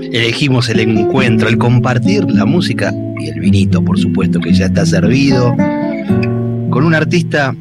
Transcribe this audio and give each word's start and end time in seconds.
Elegimos 0.00 0.68
el 0.68 0.80
encuentro, 0.80 1.48
el 1.48 1.58
compartir 1.58 2.24
la 2.30 2.44
música 2.44 2.92
y 3.18 3.28
el 3.28 3.40
vinito, 3.40 3.84
por 3.84 3.98
supuesto, 3.98 4.40
que 4.40 4.52
ya 4.52 4.66
está 4.66 4.86
servido, 4.86 5.54
con 6.70 6.84
un 6.84 6.94
artista 6.94 7.54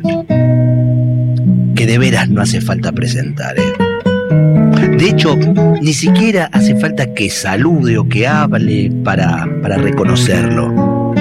que 1.76 1.86
de 1.86 1.98
veras 1.98 2.30
no 2.30 2.42
hace 2.42 2.62
falta 2.62 2.92
presentar. 2.92 3.56
¿eh? 3.58 4.98
De 4.98 5.10
hecho, 5.10 5.36
ni 5.82 5.94
siquiera 5.94 6.50
hace 6.52 6.76
falta 6.76 7.14
que 7.14 7.30
salude 7.30 7.98
o 7.98 8.08
que 8.08 8.28
hable 8.28 8.92
para, 9.04 9.48
para 9.62 9.78
reconocerlo. 9.78 11.14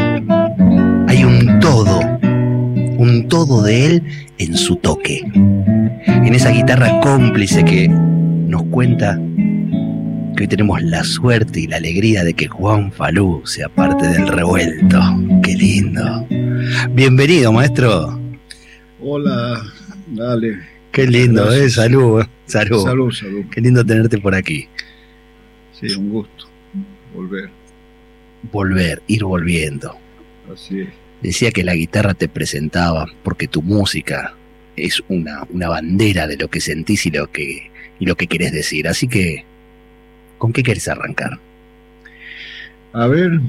Hay 1.08 1.24
un 1.24 1.58
todo, 1.60 2.00
un 2.98 3.26
todo 3.28 3.62
de 3.62 3.86
él 3.86 4.02
en 4.38 4.56
su 4.56 4.76
toque 4.76 5.22
en 6.26 6.34
esa 6.34 6.50
guitarra 6.50 7.00
cómplice 7.00 7.64
que 7.64 7.88
nos 7.88 8.62
cuenta 8.64 9.20
que 10.34 10.44
hoy 10.44 10.48
tenemos 10.48 10.82
la 10.82 11.04
suerte 11.04 11.60
y 11.60 11.66
la 11.66 11.76
alegría 11.76 12.24
de 12.24 12.34
que 12.34 12.48
Juan 12.48 12.90
Falú 12.92 13.42
sea 13.44 13.68
parte 13.68 14.06
del 14.08 14.26
revuelto. 14.28 15.00
Qué 15.42 15.54
lindo. 15.54 16.26
Bienvenido, 16.90 17.52
maestro. 17.52 18.18
Hola, 19.00 19.62
dale. 20.08 20.58
Qué 20.90 21.06
lindo, 21.06 21.52
eh. 21.52 21.68
Salud, 21.70 22.22
eh. 22.22 22.28
salud. 22.46 22.82
Salud, 22.82 23.12
salud. 23.12 23.44
Qué 23.50 23.60
lindo 23.60 23.84
tenerte 23.84 24.18
por 24.18 24.34
aquí. 24.34 24.68
Sí, 25.72 25.94
un 25.94 26.10
gusto. 26.10 26.46
Volver. 27.14 27.50
Volver, 28.50 29.02
ir 29.06 29.24
volviendo. 29.24 29.96
Así 30.52 30.80
es. 30.80 30.88
Decía 31.22 31.50
que 31.52 31.64
la 31.64 31.74
guitarra 31.74 32.14
te 32.14 32.28
presentaba 32.28 33.06
porque 33.22 33.48
tu 33.48 33.62
música 33.62 34.34
es 34.76 35.02
una, 35.08 35.44
una 35.50 35.68
bandera 35.68 36.26
de 36.26 36.36
lo 36.36 36.48
que 36.48 36.60
sentís 36.60 37.06
y 37.06 37.10
lo 37.10 37.30
que, 37.30 37.70
y 37.98 38.06
lo 38.06 38.16
que 38.16 38.26
querés 38.26 38.52
decir. 38.52 38.88
Así 38.88 39.08
que, 39.08 39.44
¿con 40.44 40.52
qué 40.52 40.62
querés 40.62 40.88
arrancar? 40.88 41.38
A 42.92 43.06
ver. 43.06 43.40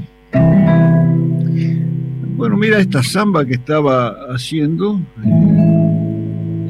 Bueno, 2.37 2.55
mira 2.55 2.79
esta 2.79 3.03
samba 3.03 3.43
que 3.43 3.55
estaba 3.55 4.11
haciendo. 4.33 5.01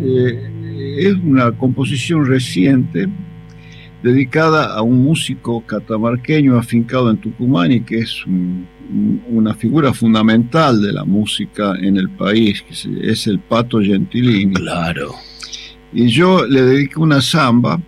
Eh, 0.02 0.98
es 0.98 1.14
una 1.24 1.52
composición 1.52 2.26
reciente 2.26 3.08
dedicada 4.02 4.74
a 4.76 4.82
un 4.82 5.04
músico 5.04 5.62
catamarqueño 5.62 6.58
afincado 6.58 7.12
en 7.12 7.18
Tucumán 7.18 7.72
y 7.72 7.82
que 7.82 8.00
es 8.00 8.24
una 9.30 9.54
figura 9.54 9.94
fundamental 9.94 10.82
de 10.82 10.92
la 10.92 11.06
música 11.06 11.76
en 11.80 11.98
el 11.98 12.10
país, 12.10 12.64
que 12.64 13.12
es 13.12 13.28
el 13.28 13.38
Pato 13.38 13.80
Gentilini. 13.80 14.56
Claro. 14.56 15.14
Y 15.94 16.08
yo 16.08 16.48
le 16.48 16.64
dediqué 16.64 17.00
una 17.00 17.22
samba 17.22 17.80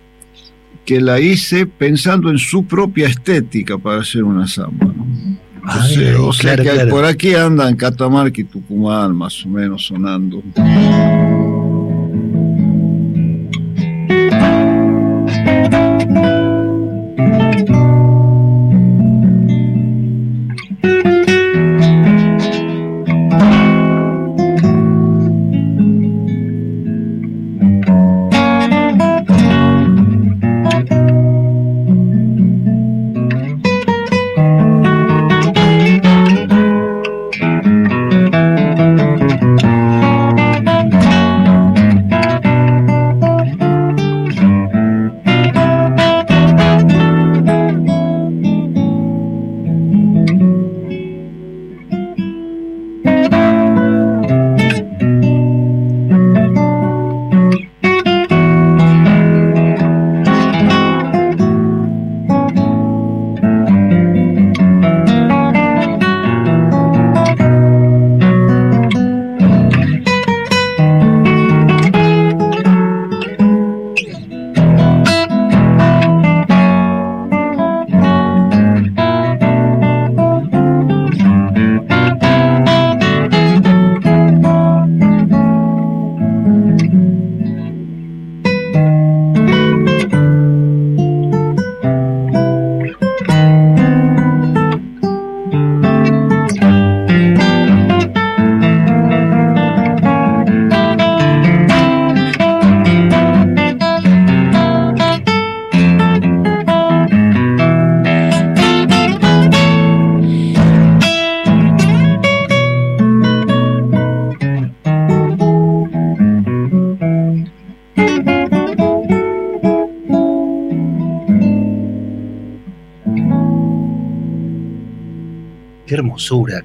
que 0.88 1.02
la 1.02 1.20
hice 1.20 1.66
pensando 1.66 2.30
en 2.30 2.38
su 2.38 2.64
propia 2.64 3.08
estética 3.08 3.76
para 3.76 4.00
hacer 4.00 4.24
una 4.24 4.48
samba. 4.48 4.86
o 6.18 6.32
sea 6.32 6.56
que 6.56 6.86
por 6.86 7.04
aquí 7.04 7.34
andan 7.34 7.76
Catamarca 7.76 8.40
y 8.40 8.44
Tucumán 8.44 9.14
más 9.14 9.44
o 9.44 9.50
menos 9.50 9.84
sonando. 9.84 10.42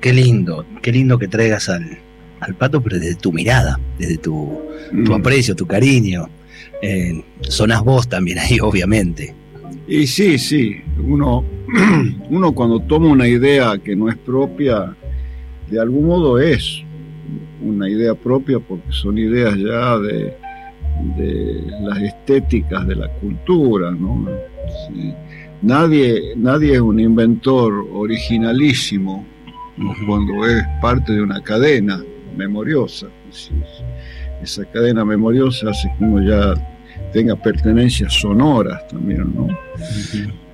Qué 0.02 0.14
lindo, 0.14 0.66
qué 0.82 0.92
lindo 0.92 1.18
que 1.18 1.28
traigas 1.28 1.70
al, 1.70 1.98
al 2.40 2.56
pato, 2.56 2.82
pero 2.82 3.00
desde 3.00 3.16
tu 3.16 3.32
mirada, 3.32 3.80
desde 3.98 4.18
tu, 4.18 4.62
tu 5.06 5.12
mm. 5.12 5.14
aprecio, 5.14 5.56
tu 5.56 5.66
cariño. 5.66 6.28
Eh, 6.82 7.24
sonás 7.42 7.84
vos 7.84 8.08
también 8.08 8.40
ahí, 8.40 8.60
obviamente. 8.62 9.34
Y 9.88 10.08
sí, 10.08 10.38
sí, 10.38 10.82
uno, 11.06 11.44
uno 12.30 12.52
cuando 12.54 12.80
toma 12.80 13.08
una 13.08 13.28
idea 13.28 13.78
que 13.78 13.96
no 13.96 14.10
es 14.10 14.18
propia, 14.18 14.96
de 15.70 15.80
algún 15.80 16.08
modo 16.08 16.40
es 16.40 16.84
una 17.62 17.90
idea 17.90 18.14
propia 18.14 18.60
porque 18.60 18.92
son 18.92 19.18
ideas 19.18 19.56
ya 19.58 19.98
de, 19.98 20.34
de 21.18 21.64
las 21.82 22.02
estéticas 22.02 22.86
de 22.88 22.96
la 22.96 23.08
cultura, 23.16 23.92
¿no? 23.92 24.28
Nadie, 25.62 26.34
nadie 26.36 26.74
es 26.74 26.82
un 26.82 27.00
inventor 27.00 27.88
originalísimo, 27.94 29.26
cuando 30.06 30.46
es 30.46 30.64
parte 30.82 31.14
de 31.14 31.22
una 31.22 31.42
cadena 31.42 32.04
memoriosa. 32.36 33.08
Esa 34.42 34.66
cadena 34.66 35.06
memoriosa 35.06 35.70
hace 35.70 35.92
que 35.98 36.04
uno 36.04 36.22
ya 36.22 36.54
tenga 37.12 37.36
pertenencias 37.36 38.14
sonoras 38.14 38.88
también, 38.88 39.34
¿no? 39.34 39.48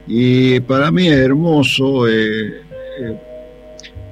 Y 0.08 0.60
para 0.62 0.92
mí 0.92 1.08
es 1.08 1.18
hermoso 1.18 2.08
eh, 2.08 2.62
eh, 3.02 3.18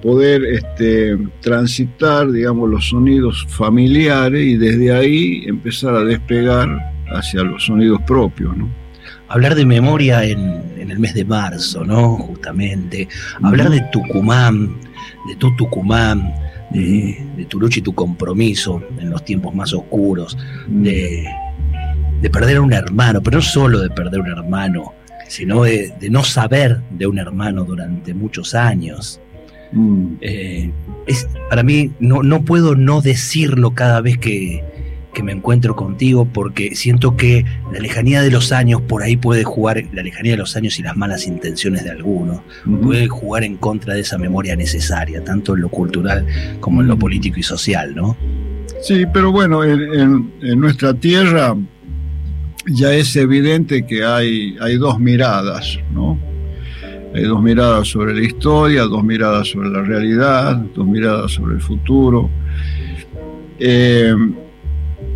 poder 0.01 0.44
este, 0.45 1.18
transitar, 1.42 2.31
digamos, 2.31 2.69
los 2.69 2.89
sonidos 2.89 3.45
familiares 3.50 4.45
y 4.45 4.57
desde 4.57 4.92
ahí 4.92 5.44
empezar 5.48 5.95
a 5.95 6.03
despegar 6.03 6.94
hacia 7.07 7.44
los 7.44 7.65
sonidos 7.65 8.01
propios, 8.03 8.56
¿no? 8.56 8.69
Hablar 9.30 9.56
de 9.56 9.65
memoria 9.65 10.24
en, 10.24 10.63
en 10.77 10.89
el 10.92 11.00
mes 11.00 11.13
de 11.13 11.25
marzo, 11.25 11.83
¿no? 11.83 12.15
Justamente. 12.15 13.10
Hablar 13.42 13.69
de 13.69 13.81
Tucumán, 13.92 14.77
de 15.27 15.35
tu 15.35 15.56
Tucumán, 15.56 16.33
de, 16.71 17.45
tu 17.47 17.59
lucha 17.59 17.79
y 17.79 17.83
tu 17.83 17.94
compromiso 17.94 18.81
en 19.00 19.09
los 19.09 19.24
tiempos 19.24 19.53
más 19.53 19.74
oscuros, 19.74 20.38
de, 20.68 21.27
perder 22.31 22.57
a 22.57 22.62
un 22.62 22.74
hermano, 22.74 23.21
pero 23.21 23.38
no 23.38 23.41
solo 23.41 23.79
de 23.79 23.89
perder 23.89 24.19
un 24.21 24.27
hermano, 24.27 24.94
sino 25.27 25.63
de, 25.63 25.94
no 26.09 26.24
saber 26.24 26.81
de 26.91 27.07
un 27.07 27.19
hermano 27.19 27.63
durante 27.63 28.13
muchos 28.13 28.56
años. 28.56 29.19
Mm. 29.71 30.15
Eh, 30.21 30.71
es, 31.07 31.27
para 31.50 31.62
mí 31.62 31.91
no, 32.00 32.24
no 32.24 32.44
puedo 32.45 32.75
no 32.75 33.01
decirlo 33.01 33.71
cada 33.71 34.01
vez 34.01 34.18
que, 34.18 34.63
que 35.17 35.23
me 35.23 35.31
encuentro 35.31 35.75
contigo 35.75 36.27
porque 36.31 36.75
siento 36.75 37.17
que 37.17 37.43
la 37.73 37.79
lejanía 37.79 38.21
de 38.21 38.29
los 38.29 38.51
años 38.51 38.83
por 38.83 39.01
ahí 39.01 39.17
puede 39.17 39.43
jugar, 39.43 39.83
la 39.91 40.03
lejanía 40.03 40.33
de 40.33 40.37
los 40.37 40.55
años 40.55 40.77
y 40.77 40.83
las 40.83 40.95
malas 40.95 41.25
intenciones 41.25 41.83
de 41.85 41.89
algunos, 41.89 42.41
puede 42.83 43.07
jugar 43.07 43.43
en 43.43 43.57
contra 43.57 43.95
de 43.95 44.01
esa 44.01 44.19
memoria 44.19 44.55
necesaria, 44.55 45.23
tanto 45.23 45.55
en 45.55 45.61
lo 45.61 45.69
cultural 45.69 46.23
como 46.59 46.81
en 46.81 46.87
lo 46.87 46.99
político 46.99 47.39
y 47.39 47.41
social, 47.41 47.95
¿no? 47.95 48.15
Sí, 48.83 49.05
pero 49.11 49.31
bueno, 49.31 49.63
en, 49.63 50.29
nuestra 50.55 50.93
tierra 50.93 51.57
ya 52.67 52.93
es 52.93 53.15
evidente 53.15 53.87
que 53.87 54.03
hay, 54.03 54.55
hay 54.61 54.77
dos 54.77 54.99
miradas, 54.99 55.79
¿no? 55.91 56.19
Hay 57.15 57.23
dos 57.23 57.41
miradas 57.41 57.87
sobre 57.87 58.13
la 58.13 58.21
historia, 58.21 58.83
dos 58.83 59.03
miradas 59.03 59.47
sobre 59.47 59.69
la 59.69 59.81
realidad, 59.81 60.57
dos 60.75 60.85
miradas 60.85 61.31
sobre 61.31 61.55
el 61.55 61.61
futuro. 61.61 62.29
Eh, 63.57 64.13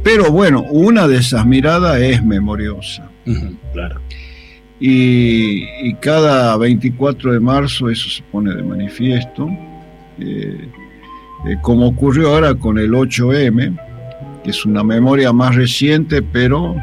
pero 0.04 0.32
bueno, 0.32 0.64
una 0.70 1.08
de 1.08 1.18
esas 1.18 1.46
miradas 1.46 2.00
es 2.00 2.24
memoriosa. 2.24 3.10
claro. 3.74 4.02
Y, 4.84 5.94
cada 5.96 6.58
24 6.58 7.34
de 7.34 7.40
marzo 7.40 7.88
eso 7.88 8.10
se 8.10 8.24
pone 8.24 8.52
de 8.56 8.64
manifiesto, 8.64 9.48
eh, 10.20 10.68
eh, 11.48 11.58
como 11.62 11.88
ocurrió 11.88 12.30
ahora 12.30 12.56
con 12.56 12.80
el 12.80 12.90
8M, 12.92 13.78
que 14.44 14.50
es 14.50 14.66
una 14.66 14.84
memoria 14.84 15.32
más 15.32 15.56
reciente, 15.56 16.24
pero... 16.24 16.76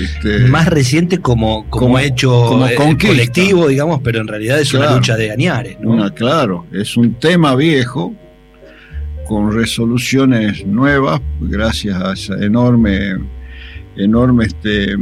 Este, 0.00 0.40
más 0.46 0.68
reciente 0.68 1.18
como, 1.18 1.66
como, 1.70 1.98
hecho 1.98 2.30
como 2.30 2.68
eh, 2.68 2.76
colectivo, 2.76 3.66
digamos, 3.66 4.00
pero 4.04 4.20
en 4.20 4.28
realidad 4.28 4.60
es 4.60 4.72
una 4.74 4.94
lucha 4.94 5.16
de 5.16 5.32
Añares. 5.32 5.78
¿no? 5.80 6.14
claro, 6.14 6.66
es 6.70 6.96
un 6.96 7.14
tema 7.14 7.56
viejo, 7.56 8.14
con 9.30 9.52
resoluciones 9.52 10.66
nuevas, 10.66 11.20
gracias 11.40 12.02
a 12.02 12.14
esa 12.14 12.34
enorme, 12.44 13.16
enorme 13.94 14.46
este, 14.46 14.96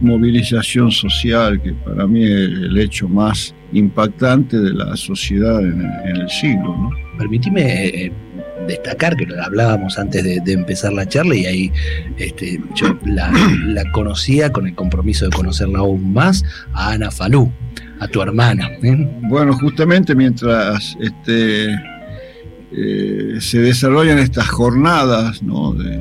movilización 0.00 0.92
social, 0.92 1.60
que 1.60 1.72
para 1.72 2.06
mí 2.06 2.22
es 2.22 2.30
el 2.30 2.78
hecho 2.78 3.08
más 3.08 3.52
impactante 3.72 4.56
de 4.56 4.72
la 4.72 4.96
sociedad 4.96 5.60
en, 5.64 5.82
el 6.04 6.30
siglo. 6.30 6.76
¿no? 6.76 6.90
Permitime 7.18 7.86
eh, 7.88 8.12
destacar 8.68 9.16
que 9.16 9.26
lo 9.26 9.42
hablábamos 9.42 9.98
antes 9.98 10.22
de, 10.22 10.52
empezar 10.52 10.92
la 10.92 11.04
charla 11.04 11.34
y 11.34 11.46
ahí 11.46 11.72
este, 12.18 12.60
yo 12.76 12.96
la, 13.04 13.32
conocía 13.90 14.52
con 14.52 14.68
el 14.68 14.76
compromiso 14.76 15.24
de 15.24 15.32
conocerla 15.32 15.80
aún 15.80 16.12
más 16.12 16.44
a 16.72 16.92
Ana 16.92 17.10
Falú, 17.10 17.50
a 17.98 18.06
tu 18.06 18.22
hermana. 18.22 18.68
¿eh? 18.84 19.10
Bueno, 19.22 19.58
justamente 19.58 20.14
mientras 20.14 20.96
este, 21.00 21.76
eh, 22.72 23.36
se 23.40 23.60
desarrollan 23.60 24.18
estas 24.18 24.48
jornadas, 24.48 25.42
¿no? 25.42 25.72
De 25.72 26.00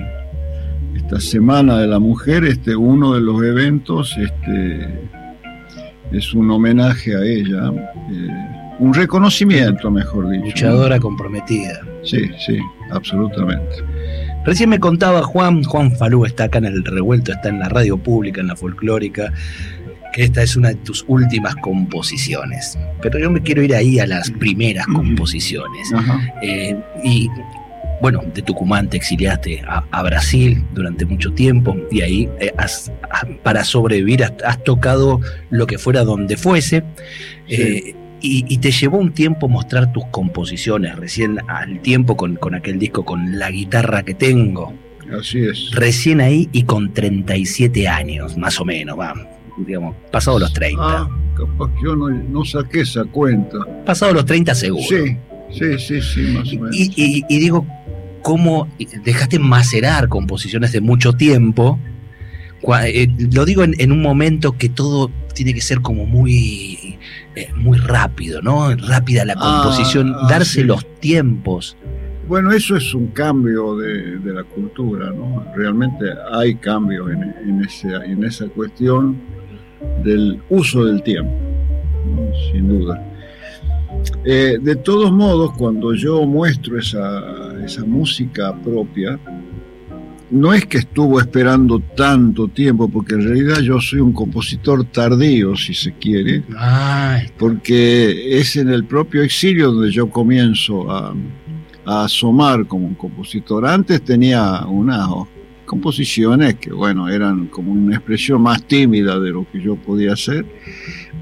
esta 0.95 1.19
Semana 1.19 1.77
de 1.79 1.87
la 1.87 1.99
Mujer, 1.99 2.45
este, 2.45 2.75
uno 2.75 3.13
de 3.13 3.21
los 3.21 3.43
eventos 3.43 4.15
este, 4.17 5.09
es 6.11 6.33
un 6.33 6.49
homenaje 6.49 7.15
a 7.15 7.21
ella, 7.21 7.71
eh, 8.11 8.75
un 8.79 8.93
reconocimiento, 8.93 9.91
mejor 9.91 10.29
dicho. 10.29 10.45
Luchadora 10.45 10.99
comprometida. 10.99 11.81
Sí, 12.03 12.29
sí, 12.45 12.57
absolutamente. 12.91 13.83
Recién 14.45 14.69
me 14.69 14.79
contaba 14.79 15.23
Juan, 15.23 15.63
Juan 15.63 15.91
Falú 15.91 16.25
está 16.25 16.45
acá 16.45 16.59
en 16.59 16.65
el 16.65 16.83
revuelto, 16.83 17.31
está 17.31 17.49
en 17.49 17.59
la 17.59 17.67
radio 17.67 17.97
pública, 17.97 18.41
en 18.41 18.47
la 18.47 18.55
folclórica, 18.55 19.33
que 20.15 20.23
esta 20.23 20.41
es 20.41 20.55
una 20.55 20.69
de 20.69 20.75
tus 20.75 21.03
últimas 21.09 21.57
composiciones. 21.57 22.79
Pero 23.01 23.19
yo 23.19 23.29
me 23.29 23.41
quiero 23.41 23.61
ir 23.61 23.75
ahí 23.75 23.99
a 23.99 24.07
las 24.07 24.31
primeras 24.31 24.87
composiciones. 24.87 25.91
Eh, 26.41 26.73
y 27.03 27.27
bueno, 28.01 28.21
de 28.33 28.41
Tucumán 28.41 28.89
te 28.89 28.95
exiliaste 28.95 29.61
a, 29.67 30.03
Brasil 30.03 30.63
durante 30.73 31.05
mucho 31.05 31.33
tiempo 31.33 31.75
y 31.91 31.99
ahí 31.99 32.29
eh, 32.39 32.53
para 33.43 33.65
sobrevivir 33.65 34.23
has, 34.23 34.63
tocado 34.63 35.19
lo 35.49 35.67
que 35.67 35.77
fuera 35.77 36.05
donde 36.05 36.37
fuese. 36.37 36.85
Eh, 37.49 37.93
y, 38.21 38.57
te 38.57 38.71
llevó 38.71 38.97
un 38.97 39.11
tiempo 39.11 39.49
mostrar 39.49 39.91
tus 39.91 40.05
composiciones, 40.11 40.95
recién 40.95 41.39
al 41.49 41.81
tiempo 41.81 42.15
con, 42.15 42.37
con 42.37 42.55
aquel 42.55 42.79
disco 42.79 43.03
con 43.03 43.37
la 43.37 43.51
guitarra 43.51 44.03
que 44.03 44.13
tengo. 44.13 44.73
Así 45.19 45.45
es. 45.45 45.71
Recién 45.73 46.21
ahí 46.21 46.47
y 46.53 46.63
con 46.63 46.93
37 46.93 47.89
años, 47.89 48.37
más 48.37 48.61
o 48.61 48.65
menos, 48.65 48.97
va 48.97 49.13
digamos, 49.57 49.95
pasado 50.11 50.39
los 50.39 50.53
30. 50.53 50.81
Ah, 50.83 51.09
capaz 51.35 51.71
que 51.75 51.83
yo 51.83 51.95
no, 51.95 52.45
saqué 52.45 52.81
esa 52.81 53.03
cuenta. 53.05 53.59
Pasado 53.85 54.13
los 54.13 54.25
30 54.25 54.55
seguro. 54.55 54.83
Sí, 54.87 55.17
sí, 55.51 55.79
sí, 55.79 56.01
sí, 56.01 56.21
más 56.33 56.47
o 56.53 56.55
menos. 56.55 56.75
Y, 56.75 57.23
digo, 57.27 57.65
¿cómo 58.21 58.67
dejaste 59.03 59.39
macerar 59.39 60.09
composiciones 60.09 60.71
de 60.71 60.81
mucho 60.81 61.13
tiempo? 61.13 61.79
Eh, 62.85 63.07
lo 63.31 63.45
digo 63.45 63.63
en, 63.63 63.91
un 63.91 64.01
momento 64.01 64.57
que 64.57 64.69
todo 64.69 65.11
tiene 65.35 65.53
que 65.53 65.61
ser 65.61 65.81
como 65.81 66.05
muy, 66.05 66.97
eh, 67.35 67.49
muy 67.55 67.77
rápido, 67.77 68.41
¿no? 68.41 68.75
Rápida 68.75 69.23
la 69.25 69.35
ah, 69.37 69.61
composición, 69.61 70.15
ah, 70.15 70.27
darse 70.29 70.63
los 70.63 70.85
tiempos. 70.99 71.77
Bueno, 72.27 72.51
eso 72.51 72.75
es 72.75 72.95
un 72.95 73.07
cambio 73.07 73.75
de, 73.75 74.17
la 74.23 74.43
cultura, 74.43 75.11
¿no? 75.11 75.45
Realmente 75.55 76.05
hay 76.31 76.55
cambios 76.55 77.11
en, 77.11 77.35
en 77.45 78.23
esa 78.23 78.47
cuestión 78.47 79.21
del 80.03 80.39
uso 80.49 80.85
del 80.85 81.01
tiempo, 81.03 81.33
sin 82.51 82.67
duda. 82.67 83.01
Eh, 84.23 84.57
de 84.61 84.75
todos 84.75 85.11
modos, 85.11 85.51
cuando 85.57 85.93
yo 85.93 86.25
muestro 86.25 86.79
esa, 86.79 87.53
esa 87.63 87.85
música 87.85 88.55
propia, 88.63 89.19
no 90.31 90.53
es 90.53 90.65
que 90.65 90.79
estuvo 90.79 91.19
esperando 91.19 91.79
tanto 91.79 92.47
tiempo, 92.47 92.89
porque 92.89 93.13
en 93.13 93.23
realidad 93.23 93.59
yo 93.59 93.79
soy 93.79 93.99
un 93.99 94.11
compositor 94.11 94.83
tardío, 94.85 95.55
si 95.55 95.73
se 95.73 95.93
quiere, 95.93 96.43
porque 97.37 98.39
es 98.39 98.55
en 98.55 98.69
el 98.69 98.85
propio 98.85 99.21
exilio 99.21 99.71
donde 99.71 99.91
yo 99.91 100.09
comienzo 100.09 100.91
a, 100.91 101.15
a 101.85 102.05
asomar 102.05 102.65
como 102.65 102.87
un 102.87 102.95
compositor. 102.95 103.65
Antes 103.65 104.01
tenía 104.01 104.65
una 104.65 105.07
composiciones 105.65 106.55
que, 106.55 106.71
bueno, 106.71 107.09
eran 107.09 107.47
como 107.47 107.71
una 107.71 107.95
expresión 107.95 108.41
más 108.41 108.63
tímida 108.65 109.19
de 109.19 109.31
lo 109.31 109.45
que 109.51 109.61
yo 109.61 109.75
podía 109.75 110.13
hacer, 110.13 110.45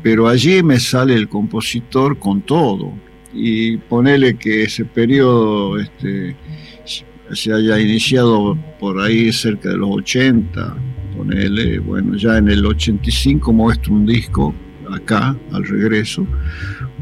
pero 0.01 0.27
allí 0.27 0.61
me 0.61 0.79
sale 0.79 1.15
el 1.15 1.27
compositor 1.27 2.19
con 2.19 2.41
todo. 2.41 2.93
Y 3.33 3.77
ponele 3.77 4.35
que 4.35 4.63
ese 4.63 4.85
periodo 4.85 5.79
este, 5.79 6.35
se 7.31 7.53
haya 7.53 7.79
iniciado 7.79 8.55
por 8.79 8.99
ahí 8.99 9.31
cerca 9.31 9.69
de 9.69 9.77
los 9.77 9.89
80, 9.89 10.75
ponele, 11.17 11.79
bueno, 11.79 12.15
ya 12.15 12.37
en 12.37 12.49
el 12.49 12.65
85 12.65 13.51
muestro 13.51 13.93
un 13.93 14.05
disco 14.05 14.53
acá, 14.91 15.35
al 15.51 15.63
regreso, 15.65 16.27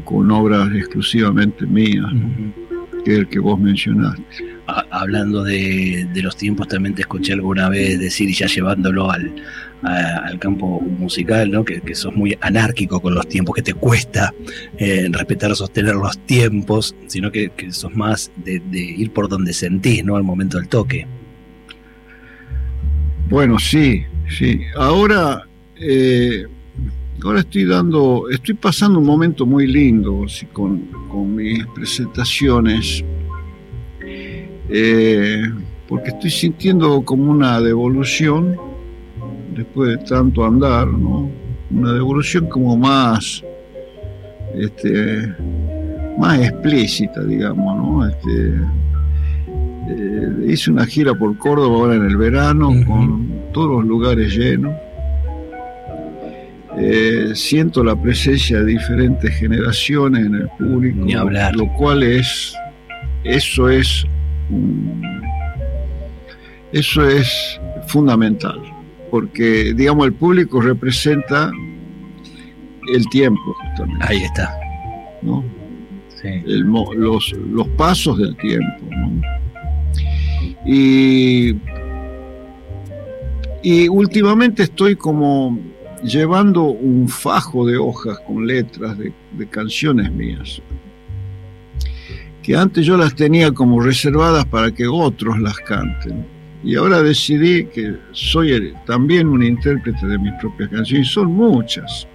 con 0.04 0.30
obras 0.30 0.74
exclusivamente 0.74 1.66
mías, 1.66 2.10
que 3.04 3.12
es 3.12 3.18
el 3.18 3.28
que 3.28 3.40
vos 3.40 3.58
mencionaste 3.58 4.51
hablando 4.66 5.42
de, 5.42 6.08
los 6.14 6.36
tiempos, 6.36 6.68
también 6.68 6.94
te 6.94 7.02
escuché 7.02 7.32
alguna 7.32 7.68
vez 7.68 7.98
decir, 7.98 8.28
y 8.28 8.34
ya 8.34 8.46
llevándolo 8.46 9.10
al, 9.10 9.34
al 9.82 10.38
campo 10.38 10.80
musical, 10.80 11.50
¿no? 11.50 11.64
Que, 11.64 11.82
sos 11.94 12.14
muy 12.14 12.36
anárquico 12.40 13.00
con 13.00 13.14
los 13.14 13.28
tiempos, 13.28 13.56
que 13.56 13.62
te 13.62 13.74
cuesta 13.74 14.32
eh, 14.78 15.08
respetar, 15.10 15.54
sostener 15.56 15.94
los 15.94 16.18
tiempos, 16.26 16.94
sino 17.06 17.30
que, 17.30 17.50
sos 17.70 17.94
más 17.94 18.30
de, 18.36 18.62
ir 18.72 19.10
por 19.12 19.28
donde 19.28 19.52
sentís, 19.52 20.04
¿no? 20.04 20.16
Al 20.16 20.22
momento 20.22 20.58
del 20.58 20.68
toque. 20.68 21.06
Bueno, 23.28 23.58
sí, 23.58 24.04
sí. 24.28 24.60
Ahora, 24.76 25.46
eh, 25.76 26.44
ahora 27.24 27.40
estoy 27.40 27.64
dando, 27.64 28.28
estoy 28.30 28.54
pasando 28.54 28.98
un 28.98 29.06
momento 29.06 29.46
muy 29.46 29.66
lindo 29.66 30.26
con, 30.52 30.86
con 31.08 31.34
mis 31.34 31.66
presentaciones 31.68 33.02
eh, 34.74 35.42
porque 35.86 36.08
estoy 36.08 36.30
sintiendo 36.30 37.02
como 37.04 37.30
una 37.30 37.60
devolución 37.60 38.56
después 39.54 39.90
de 39.90 39.98
tanto 39.98 40.44
andar, 40.44 40.86
¿no? 40.86 41.30
Una 41.70 41.92
devolución 41.92 42.46
como 42.46 42.76
más, 42.76 43.44
este, 44.54 45.34
más 46.18 46.40
explícita, 46.40 47.22
digamos, 47.24 47.76
¿no? 47.76 48.08
Este, 48.08 48.54
eh, 49.90 50.46
hice 50.46 50.70
una 50.70 50.86
gira 50.86 51.14
por 51.14 51.36
Córdoba 51.36 51.76
ahora 51.76 51.96
en 51.96 52.04
el 52.06 52.16
verano 52.16 52.70
con 52.86 53.28
todos 53.52 53.70
los 53.70 53.84
lugares 53.84 54.34
llenos. 54.34 54.74
eh, 56.78 57.32
siento 57.34 57.84
la 57.84 57.94
presencia 57.94 58.60
de 58.60 58.64
diferentes 58.64 59.34
generaciones 59.34 60.24
en 60.24 60.34
el 60.36 60.48
público, 60.58 61.04
lo 61.54 61.72
cual 61.74 62.02
es, 62.02 62.54
eso 63.24 63.68
es, 63.68 64.06
eso 66.72 67.06
es 67.06 67.60
fundamental, 67.86 68.60
porque 69.10 69.74
digamos 69.74 70.06
el 70.06 70.12
público 70.14 70.60
representa 70.60 71.50
el 72.94 73.08
tiempo 73.10 73.54
justamente. 73.54 74.06
Ahí 74.08 74.22
está. 74.24 74.58
¿no? 75.22 75.44
los, 76.44 77.32
los, 77.32 77.68
pasos 77.68 78.18
del 78.18 78.36
tiempo. 78.36 78.86
Y, 80.64 81.56
y 83.62 83.88
últimamente 83.88 84.64
estoy 84.64 84.96
como 84.96 85.58
llevando 86.02 86.64
un 86.64 87.08
fajo 87.08 87.66
de 87.66 87.76
hojas 87.76 88.18
con 88.20 88.46
letras 88.46 88.98
de, 88.98 89.12
de, 89.32 89.46
canciones 89.46 90.10
mías, 90.12 90.60
que 92.42 92.56
antes 92.56 92.84
yo 92.84 92.96
las 92.96 93.14
tenía 93.14 93.52
como 93.52 93.80
reservadas 93.80 94.44
para 94.46 94.72
que 94.72 94.86
otros 94.86 95.38
las 95.40 95.56
canten. 95.58 96.26
Y 96.64 96.76
ahora 96.76 97.02
decidí 97.02 97.64
que 97.64 97.96
soy 98.12 98.72
también 98.86 99.28
un 99.28 99.42
intérprete 99.42 100.06
de 100.06 100.18
mis 100.18 100.32
propias 100.40 100.70
canciones, 100.70 101.08
y 101.08 101.10
son 101.10 101.32
muchas 101.32 102.06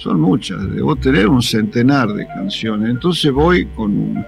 son 0.00 0.18
muchas, 0.18 0.58
debo 0.74 0.96
tener 0.96 1.28
un 1.28 1.42
centenar 1.42 2.08
de 2.14 2.26
canciones. 2.26 2.88
Entonces 2.88 3.30
voy 3.30 3.66
con 3.66 3.90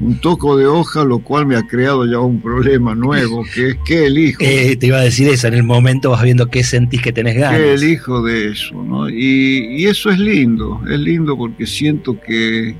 un, 0.00 0.20
toco 0.20 0.56
de 0.56 0.66
hoja, 0.66 1.04
lo 1.04 1.20
cual 1.20 1.46
me 1.46 1.54
ha 1.56 1.62
creado 1.62 2.04
ya 2.04 2.18
un 2.18 2.40
problema 2.40 2.94
nuevo, 2.96 3.44
que 3.54 3.68
es 3.68 3.76
qué 3.86 4.06
elijo. 4.06 4.42
Eh, 4.42 4.76
te 4.76 4.86
iba 4.88 4.98
a 4.98 5.02
decir 5.02 5.28
eso, 5.28 5.46
en 5.46 5.54
el 5.54 5.62
momento 5.62 6.10
vas 6.10 6.22
viendo 6.22 6.48
qué 6.48 6.64
sentís 6.64 7.00
que 7.00 7.12
tenés 7.12 7.36
ganas. 7.36 7.60
¿Qué 7.60 7.74
elijo 7.74 8.22
de 8.22 8.48
eso? 8.48 8.82
¿no? 8.82 9.08
Y, 9.08 9.86
eso 9.86 10.10
es 10.10 10.18
lindo, 10.18 10.82
es 10.90 10.98
lindo 10.98 11.36
porque 11.36 11.64
siento 11.64 12.20
que, 12.20 12.74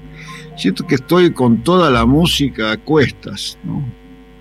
siento 0.59 0.87
que 0.87 0.97
estoy 0.97 1.33
con 1.33 1.63
toda 1.63 1.91
la 1.91 2.05
música 2.05 2.73
a 2.73 2.77
cuestas. 2.77 3.59
¿no? 3.65 3.83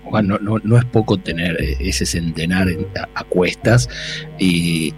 Juan, 0.04 0.28
no, 0.28 0.38
no, 0.38 0.76
es 0.76 0.84
poco 0.86 1.18
tener 1.18 1.56
ese 1.80 2.04
centenar 2.04 2.68
a, 3.14 3.24
cuestas 3.24 3.88
y 4.38 4.92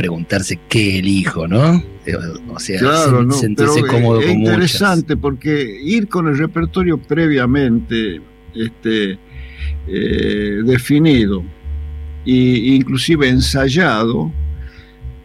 preguntarse 0.00 0.58
qué 0.68 0.98
elijo, 0.98 1.46
¿no? 1.46 1.82
O 2.54 2.58
sea, 2.58 2.78
claro, 2.78 3.30
sentirse 3.32 3.82
cómodo 3.82 4.20
es 4.20 4.30
interesante 4.30 5.14
porque 5.14 5.78
ir 5.84 6.08
con 6.08 6.26
el 6.28 6.38
repertorio 6.38 6.96
previamente 6.96 8.20
este, 8.54 9.18
eh, 9.86 10.62
definido 10.64 11.42
e 12.24 12.76
inclusive 12.76 13.28
ensayado, 13.28 14.32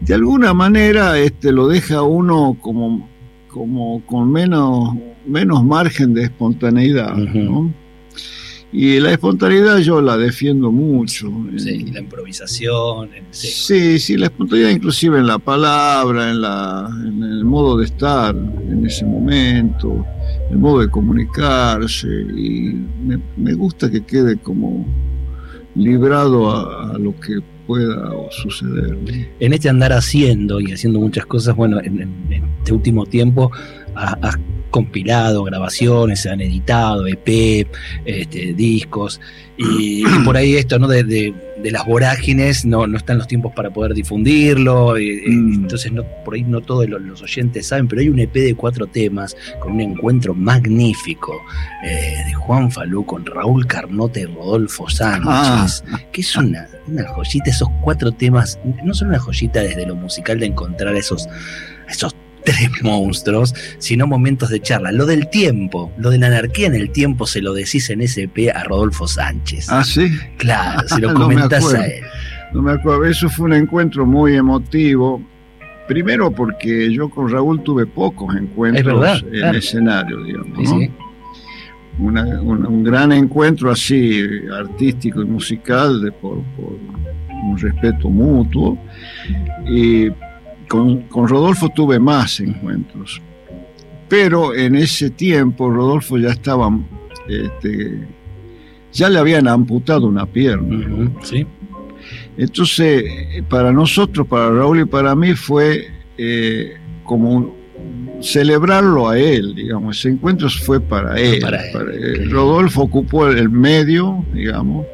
de 0.00 0.12
alguna 0.12 0.52
manera 0.52 1.18
este, 1.18 1.52
lo 1.52 1.68
deja 1.68 2.02
uno 2.02 2.58
como, 2.60 3.08
como 3.56 4.04
con 4.04 4.30
menos, 4.30 4.94
menos 5.24 5.64
margen 5.64 6.12
de 6.12 6.24
espontaneidad, 6.24 7.16
¿no? 7.16 7.72
Y 8.70 9.00
la 9.00 9.12
espontaneidad 9.12 9.78
yo 9.78 10.02
la 10.02 10.18
defiendo 10.18 10.70
mucho. 10.70 11.32
Sí, 11.56 11.86
la 11.90 12.00
improvisación. 12.00 13.08
Sí. 13.30 13.98
sí, 13.98 14.16
la 14.18 14.26
espontaneidad 14.26 14.68
inclusive 14.68 15.18
en 15.18 15.26
la 15.26 15.38
palabra, 15.38 16.30
en, 16.30 16.42
la, 16.42 16.86
en 17.06 17.22
el 17.22 17.46
modo 17.46 17.78
de 17.78 17.86
estar 17.86 18.36
en 18.36 18.84
ese 18.84 19.06
momento, 19.06 20.04
el 20.50 20.58
modo 20.58 20.80
de 20.80 20.90
comunicarse. 20.90 22.08
Y 22.36 22.74
me, 23.38 23.54
gusta 23.54 23.90
que 23.90 24.04
quede 24.04 24.36
como 24.36 24.86
librado 25.76 26.50
a, 26.50 26.98
lo 26.98 27.18
que 27.20 27.40
pueda 27.66 28.10
suceder. 28.30 28.96
En 29.40 29.52
este 29.52 29.68
andar 29.68 29.92
haciendo 29.92 30.60
y 30.60 30.72
haciendo 30.72 31.00
muchas 31.00 31.26
cosas, 31.26 31.54
bueno, 31.56 31.80
en, 31.80 32.10
este 32.58 32.72
último 32.72 33.06
tiempo 33.06 33.50
has 33.94 34.36
compilado 34.76 35.42
grabaciones, 35.44 36.20
se 36.20 36.28
han 36.28 36.42
editado 36.42 37.06
EP, 37.06 37.66
este, 38.04 38.52
discos, 38.52 39.22
y, 39.56 40.04
por 40.22 40.36
ahí 40.36 40.56
esto, 40.56 40.78
¿no? 40.78 40.86
De, 40.86 41.34
las 41.64 41.86
vorágines, 41.86 42.64
no, 42.64 42.86
no 42.86 42.96
están 42.96 43.18
los 43.18 43.26
tiempos 43.26 43.52
para 43.54 43.70
poder 43.70 43.94
difundirlo, 43.94 44.94
mm. 44.94 45.54
entonces 45.62 45.90
no, 45.90 46.04
por 46.24 46.34
ahí 46.34 46.42
no 46.42 46.60
todos 46.60 46.86
los, 46.88 47.22
oyentes 47.22 47.66
saben, 47.66 47.88
pero 47.88 48.02
hay 48.02 48.08
un 48.08 48.20
EP 48.20 48.34
de 48.34 48.54
cuatro 48.54 48.86
temas 48.86 49.34
con 49.58 49.72
un 49.72 49.80
encuentro 49.80 50.32
magnífico 50.34 51.32
eh, 51.82 52.22
de 52.26 52.34
Juan 52.34 52.70
Falú 52.70 53.04
con 53.04 53.24
Raúl 53.24 53.66
Carnote 53.66 54.20
y 54.20 54.24
Rodolfo 54.26 54.88
Sánchez, 54.88 55.84
ah. 55.90 55.98
que 56.12 56.20
es 56.20 56.36
una, 56.36 56.68
una 56.86 57.08
joyita, 57.08 57.50
esos 57.50 57.68
cuatro 57.80 58.12
temas, 58.12 58.60
no 58.84 58.92
son 58.94 59.08
una 59.08 59.18
joyita 59.18 59.60
desde 59.60 59.86
lo 59.86 59.96
musical 59.96 60.38
de 60.38 60.46
encontrar 60.46 60.94
esos, 60.94 61.26
esos 61.88 62.14
tres 62.46 62.70
monstruos, 62.82 63.54
sino 63.78 64.06
momentos 64.06 64.48
de 64.48 64.62
charla. 64.62 64.92
Lo 64.92 65.04
del 65.04 65.28
tiempo, 65.28 65.92
lo 65.98 66.08
de 66.08 66.18
la 66.18 66.28
anarquía 66.28 66.68
en 66.68 66.74
el 66.74 66.90
tiempo, 66.90 67.26
se 67.26 67.42
lo 67.42 67.52
decís 67.52 67.90
en 67.90 68.00
SP 68.00 68.48
a 68.48 68.64
Rodolfo 68.64 69.06
Sánchez. 69.06 69.66
Ah, 69.68 69.84
sí. 69.84 70.16
Claro, 70.38 70.88
se 70.88 71.00
lo 71.00 71.12
comentás 71.14 71.74
a 71.74 71.86
él. 71.86 72.02
No 72.54 72.62
me 72.62 72.72
acuerdo, 72.72 73.04
eso 73.04 73.28
fue 73.28 73.46
un 73.46 73.52
encuentro 73.52 74.06
muy 74.06 74.36
emotivo. 74.36 75.20
Primero 75.88 76.30
porque 76.30 76.92
yo 76.92 77.08
con 77.10 77.30
Raúl 77.30 77.62
tuve 77.62 77.86
pocos 77.86 78.34
encuentros 78.34 79.24
en 79.32 79.54
escenario, 79.54 80.22
digamos. 80.22 80.58
¿no? 80.58 80.88
un, 81.98 82.84
gran 82.84 83.12
encuentro 83.12 83.70
así, 83.70 84.22
artístico 84.52 85.22
y 85.22 85.26
musical, 85.26 86.02
de, 86.02 86.12
por, 86.12 86.42
por 86.56 86.76
un 87.44 87.58
respeto 87.58 88.08
mutuo. 88.08 88.78
Y 89.68 90.10
con, 90.68 91.08
Rodolfo 91.10 91.68
tuve 91.70 91.98
más 91.98 92.40
encuentros, 92.40 93.20
pero 94.08 94.54
en 94.54 94.76
ese 94.76 95.10
tiempo 95.10 95.70
Rodolfo 95.70 96.18
ya 96.18 96.30
estaba, 96.30 96.70
este, 97.28 98.06
ya 98.92 99.08
le 99.08 99.18
habían 99.18 99.48
amputado 99.48 100.06
una 100.06 100.26
pierna. 100.26 101.10
¿sí? 101.22 101.46
Entonces, 102.36 103.04
para 103.48 103.72
nosotros, 103.72 104.26
para 104.26 104.50
Raúl 104.50 104.80
y 104.80 104.84
para 104.84 105.14
mí 105.14 105.34
fue 105.34 105.88
eh, 106.18 106.76
como 107.04 107.54
celebrarlo 108.20 109.08
a 109.08 109.18
él, 109.18 109.54
digamos, 109.54 109.98
ese 109.98 110.10
encuentro 110.10 110.48
fue 110.48 110.80
para 110.80 111.18
él. 111.20 111.42
Rodolfo 112.30 112.82
ocupó 112.82 113.28
el 113.28 113.50
medio, 113.50 114.24
digamos, 114.32 114.86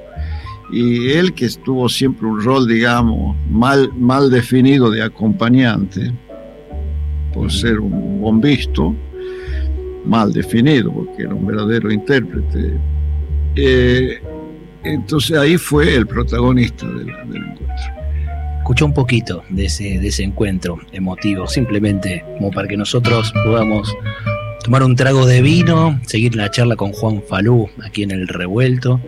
y 0.73 1.11
él 1.11 1.35
que 1.35 1.45
estuvo 1.45 1.87
siempre 1.89 2.27
un 2.27 2.43
rol, 2.43 2.67
digamos, 2.67 3.37
mal, 3.51 3.93
mal 3.95 4.31
definido 4.31 4.91
de 4.91 5.03
acompañante, 5.03 6.11
por 7.35 7.53
ser 7.53 7.79
un 7.79 8.21
bombisto, 8.23 8.95
mal 10.07 10.33
definido, 10.33 10.91
porque 10.91 11.25
era 11.25 11.35
un 11.35 11.47
verdadero 11.47 11.93
intérprete. 11.93 12.73
Eh, 13.55 14.19
entonces 14.83 15.37
ahí 15.37 15.59
fue 15.59 15.95
el 15.95 16.07
protagonista 16.07 16.87
del, 16.87 17.11
encuentro. 17.11 17.67
Escucha 18.59 18.85
un 18.87 18.95
poquito 18.95 19.43
de 19.51 19.67
ese, 19.67 19.99
de 19.99 20.09
ese 20.09 20.23
encuentro 20.23 20.79
emotivo, 20.93 21.47
simplemente 21.47 22.25
como 22.39 22.51
para 22.51 22.67
que 22.67 22.79
nosotros 22.79 23.31
podamos 23.45 23.95
tomar 24.65 24.83
un 24.85 24.97
trago 24.97 25.27
de 25.27 25.43
vino, 25.43 26.01
seguir 26.07 26.35
la 26.35 26.51
charla 26.51 26.77
con 26.77 26.93
Juan 26.93 27.23
Falú 27.29 27.69
aquí 27.85 28.05
en 28.05 28.13
el 28.13 28.27
revuelto 28.27 29.01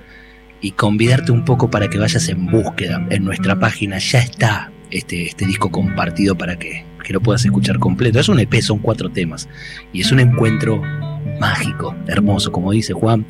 y 0.61 0.73
convidarte 0.73 1.33
un 1.33 1.45
poco 1.45 1.71
para 1.71 1.89
que 1.89 1.99
vayas 1.99 2.29
en 2.29 2.47
búsqueda. 2.47 3.07
En 3.11 3.25
nuestra 3.25 3.59
página 3.59 3.99
ya 3.99 4.21
está 4.21 4.73
este, 4.91 5.27
este 5.27 5.47
disco 5.47 5.71
compartido 5.71 6.37
para 6.37 6.57
que, 6.59 6.85
que 7.05 7.13
lo 7.13 7.21
puedas 7.21 7.45
escuchar 7.45 7.79
completo. 7.79 8.19
Es 8.19 8.29
un 8.29 8.41
EP, 8.41 8.55
son 8.61 8.79
cuatro 8.79 9.11
temas 9.11 9.49
y 9.93 10.01
es 10.01 10.13
un 10.13 10.21
encuentro 10.21 10.81
mágico, 11.41 11.95
hermoso, 12.07 12.53
como 12.53 12.73
dice 12.73 12.93
Juan, 12.93 13.27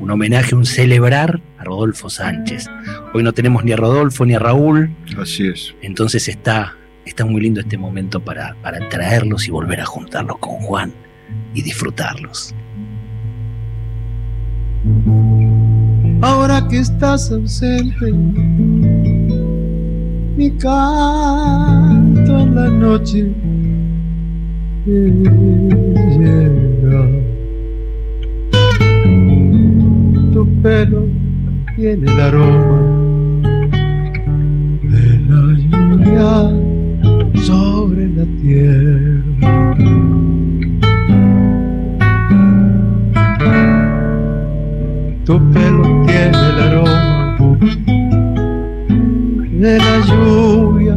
un 0.00 0.10
homenaje, 0.10 0.54
un 0.54 0.66
celebrar 0.66 1.40
a 1.58 1.64
Rodolfo 1.64 2.08
Sánchez. 2.08 2.68
Hoy 3.14 3.22
no 3.22 3.32
tenemos 3.32 3.64
ni 3.64 3.72
a 3.72 3.76
Rodolfo 3.76 4.24
ni 4.24 4.34
a 4.34 4.38
Raúl. 4.38 4.94
Así 5.20 5.48
es. 5.48 5.74
Entonces 5.82 6.28
está, 6.28 6.76
está 7.04 7.24
muy 7.24 7.40
lindo 7.40 7.60
este 7.60 7.78
momento 7.78 8.20
para, 8.20 8.54
para 8.62 8.88
traerlos 8.88 9.48
y 9.48 9.50
volver 9.50 9.80
a 9.80 9.86
juntarlos 9.86 10.38
con 10.38 10.56
Juan 10.56 10.92
y 11.54 11.62
disfrutarlos 11.62 12.54
ahora 16.20 16.66
que 16.68 16.78
estás 16.78 17.30
ausente. 17.30 18.12
Mi 20.36 20.50
canto 20.52 22.38
en 22.38 22.54
la 22.54 22.68
noche 22.68 23.32
llega. 26.18 27.02
Tu 30.32 30.62
pelo 30.62 31.06
tiene 31.76 32.10
el 32.12 32.20
aroma 32.20 32.80
de 34.82 35.06
la 35.28 35.42
lluvia 35.70 36.30
sobre 37.42 38.08
la 38.10 38.24
tierra. 38.40 40.07
Tu 45.28 45.38
pelo 45.52 45.82
tiene 46.06 46.38
el 46.48 46.58
aroma 46.68 47.36
de 49.60 49.78
la 49.78 49.96
lluvia 50.06 50.96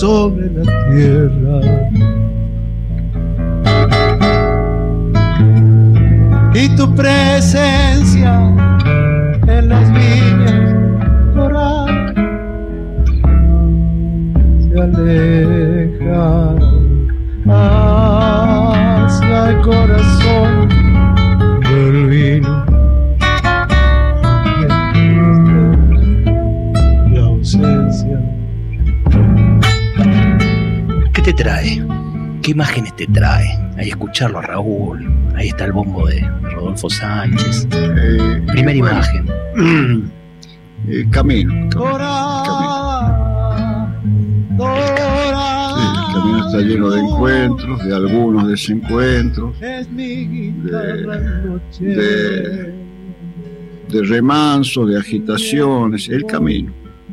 sobre 0.00 0.48
la 0.54 0.64
tierra. 0.88 1.60
Y 6.54 6.64
tu 6.76 6.94
presencia 6.94 8.32
en 9.48 9.68
las 9.68 9.92
viñas 9.92 11.34
doradas 11.34 12.14
se 14.62 14.80
aleja 14.80 15.65
trae? 31.46 31.86
¿Qué 32.42 32.50
imágenes 32.50 32.94
te 32.96 33.06
trae? 33.06 33.46
Ahí 33.76 33.88
escucharlo 33.90 34.38
a 34.38 34.42
Raúl, 34.42 35.08
ahí 35.36 35.48
está 35.48 35.64
el 35.66 35.72
bombo 35.72 36.06
de 36.08 36.20
Rodolfo 36.42 36.90
Sánchez. 36.90 37.68
Eh, 37.72 38.42
Primera 38.48 38.78
bueno, 38.78 38.96
imagen. 38.96 40.10
eh, 40.88 41.06
camino, 41.10 41.68
camino. 41.70 41.86
Sí, 44.56 45.82
el 45.86 46.14
camino 46.14 46.46
está 46.46 46.58
lleno 46.60 46.90
de 46.90 47.00
encuentros, 47.00 47.84
de 47.84 47.94
algunos 47.94 48.48
desencuentros, 48.48 49.54
Es 49.62 49.88
mi 49.90 50.26
guitarra 50.26 51.18
noche. 51.44 51.84
de- 51.84 52.76
de 53.88 54.02
remanso, 54.02 54.84
de 54.84 54.98
agitaciones, 54.98 56.08
el 56.08 56.24
camino, 56.24 56.72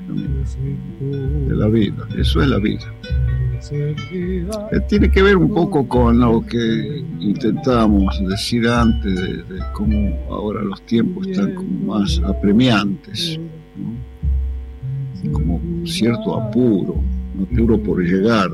el 0.09 0.43
camino 0.43 1.47
de 1.49 1.55
la 1.55 1.67
vida, 1.67 2.07
eso 2.17 2.41
es 2.41 2.47
la 2.47 2.57
vida. 2.57 2.81
Eh, 3.73 4.45
Tiene 4.87 5.09
que 5.09 5.23
ver 5.23 5.35
un 5.35 5.51
poco 5.51 5.87
con 5.87 6.19
lo 6.19 6.45
que 6.45 7.03
intentábamos 7.19 8.21
decir 8.27 8.67
antes 8.67 9.15
de, 9.15 9.59
cómo 9.73 10.15
ahora 10.29 10.61
los 10.61 10.81
tiempos 10.83 11.27
están 11.27 11.55
como 11.55 11.95
más 11.95 12.21
apremiantes, 12.23 13.39
como 15.31 15.59
cierto 15.85 16.39
apuro, 16.39 17.01
apuro 17.41 17.81
por 17.81 18.03
llegar. 18.03 18.51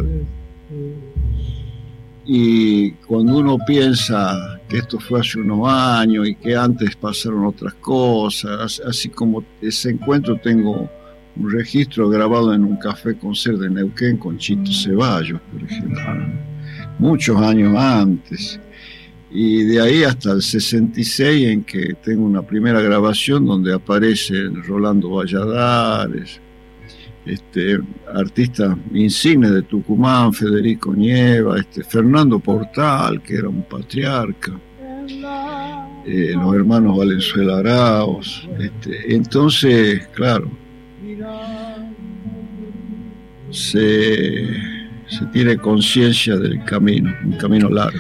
Y 2.26 2.92
cuando 2.92 3.40
uno 3.40 3.58
piensa 3.66 4.60
que 4.70 4.78
esto 4.78 5.00
fue 5.00 5.20
hace 5.20 5.40
unos 5.40 5.68
años 5.68 6.30
y 6.30 6.36
que 6.36 6.56
antes 6.56 6.96
pasaron 6.96 7.46
otras 7.46 7.74
cosas, 7.76 8.82
así 8.88 9.10
como 9.10 9.44
ese 9.62 9.90
encuentro 9.90 10.38
tengo 10.38 10.90
un 11.36 11.51
registro 11.51 12.09
grabado 12.09 12.53
en 12.53 12.63
un 12.63 12.77
café 12.77 13.15
con 13.17 13.36
ser 13.36 13.57
de 13.57 13.69
Neuquén 13.69 14.17
con 14.17 14.38
Chito 14.38 14.71
Ceballos, 14.71 15.39
por 15.51 15.63
ejemplo, 15.63 16.01
muchos 16.98 17.41
años 17.41 17.75
antes. 17.77 18.59
Y 19.31 19.63
de 19.63 19.81
ahí 19.81 20.03
hasta 20.03 20.31
el 20.31 20.41
66 20.41 21.48
en 21.48 21.63
que 21.63 21.93
tengo 22.03 22.25
una 22.25 22.41
primera 22.41 22.81
grabación 22.81 23.45
donde 23.45 23.74
aparecen 23.74 24.63
Rolando 24.63 25.12
Valladares, 25.12 26.41
este, 27.25 27.79
artistas 28.13 28.75
insignes 28.91 29.51
de 29.51 29.62
Tucumán, 29.62 30.33
Federico 30.33 30.93
Nieva, 30.95 31.59
este, 31.59 31.83
Fernando 31.83 32.39
Portal, 32.39 33.21
que 33.21 33.36
era 33.36 33.50
un 33.50 33.62
patriarca, 33.63 34.59
eh, 36.05 36.33
los 36.33 36.55
hermanos 36.55 36.98
Valenzuela 36.98 37.59
Araos. 37.59 38.50
Este, 38.59 39.13
entonces, 39.13 40.07
claro, 40.07 40.50
se, 43.51 44.48
se 45.08 45.25
tiene 45.34 45.58
conciencia 45.58 46.36
del 46.38 46.63
camino, 46.66 47.13
un 47.25 47.34
camino 47.34 47.70
largo. 47.70 48.00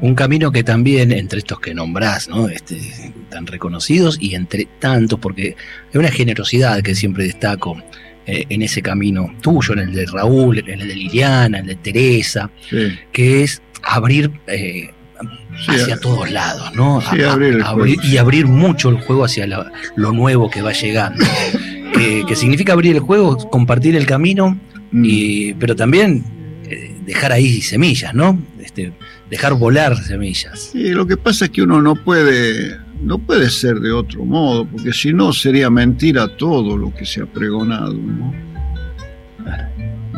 Un 0.00 0.14
camino 0.14 0.52
que 0.52 0.62
también, 0.62 1.10
entre 1.10 1.40
estos 1.40 1.58
que 1.60 1.74
nombrás, 1.74 2.28
¿no? 2.28 2.48
Este, 2.48 2.80
tan 3.30 3.46
reconocidos 3.46 4.16
y 4.20 4.34
entre 4.36 4.68
tantos, 4.78 5.18
porque 5.18 5.56
hay 5.92 5.98
una 5.98 6.10
generosidad 6.10 6.82
que 6.82 6.94
siempre 6.94 7.24
destaco 7.24 7.76
eh, 8.26 8.44
en 8.48 8.62
ese 8.62 8.80
camino 8.80 9.34
tuyo, 9.40 9.72
en 9.74 9.80
el 9.80 9.92
de 9.92 10.06
Raúl, 10.06 10.58
en 10.58 10.80
el 10.82 10.86
de 10.88 10.94
Liliana, 10.94 11.58
en 11.58 11.68
el 11.68 11.76
de 11.76 11.76
Teresa, 11.76 12.48
Sí, 12.70 12.96
que 13.10 13.42
es 13.42 13.60
abrir 13.82 14.30
eh, 14.46 14.90
sí, 15.66 15.72
hacia 15.72 15.98
todos 15.98 16.30
lados, 16.30 16.72
¿no? 16.76 17.00
Sí, 17.00 17.20
abrir 17.24 17.98
y 18.04 18.18
abrir 18.18 18.46
mucho 18.46 18.90
el 18.90 19.00
juego 19.00 19.24
hacia 19.24 19.48
la- 19.48 19.72
lo 19.96 20.12
nuevo 20.12 20.48
que 20.48 20.62
va 20.62 20.72
llegando. 20.72 21.24
que, 21.94 22.24
que 22.26 22.36
significa 22.36 22.72
abrir 22.72 22.94
el 22.96 23.00
juego, 23.00 23.36
compartir 23.50 23.96
el 23.96 24.06
camino, 24.06 24.58
mm, 24.92 25.02
y, 25.04 25.54
pero 25.54 25.74
también 25.76 26.24
eh, 26.68 26.94
dejar 27.06 27.32
ahí 27.32 27.60
semillas, 27.62 28.14
¿no? 28.14 28.38
Este, 28.60 28.92
dejar 29.30 29.54
volar 29.54 29.96
semillas. 29.96 30.70
Sí, 30.72 30.90
lo 30.90 31.06
que 31.06 31.16
pasa 31.16 31.46
es 31.46 31.50
que 31.50 31.62
uno 31.62 31.80
no 31.82 31.94
puede, 31.96 32.76
no 33.02 33.18
puede 33.18 33.48
ser 33.50 33.80
de 33.80 33.92
otro 33.92 34.24
modo, 34.24 34.66
porque 34.66 34.92
si 34.92 35.12
no 35.12 35.32
sería 35.32 35.70
mentira 35.70 36.28
todo 36.36 36.76
lo 36.76 36.94
que 36.94 37.04
se 37.06 37.22
ha 37.22 37.26
pregonado, 37.26 37.94
¿no? 37.94 38.34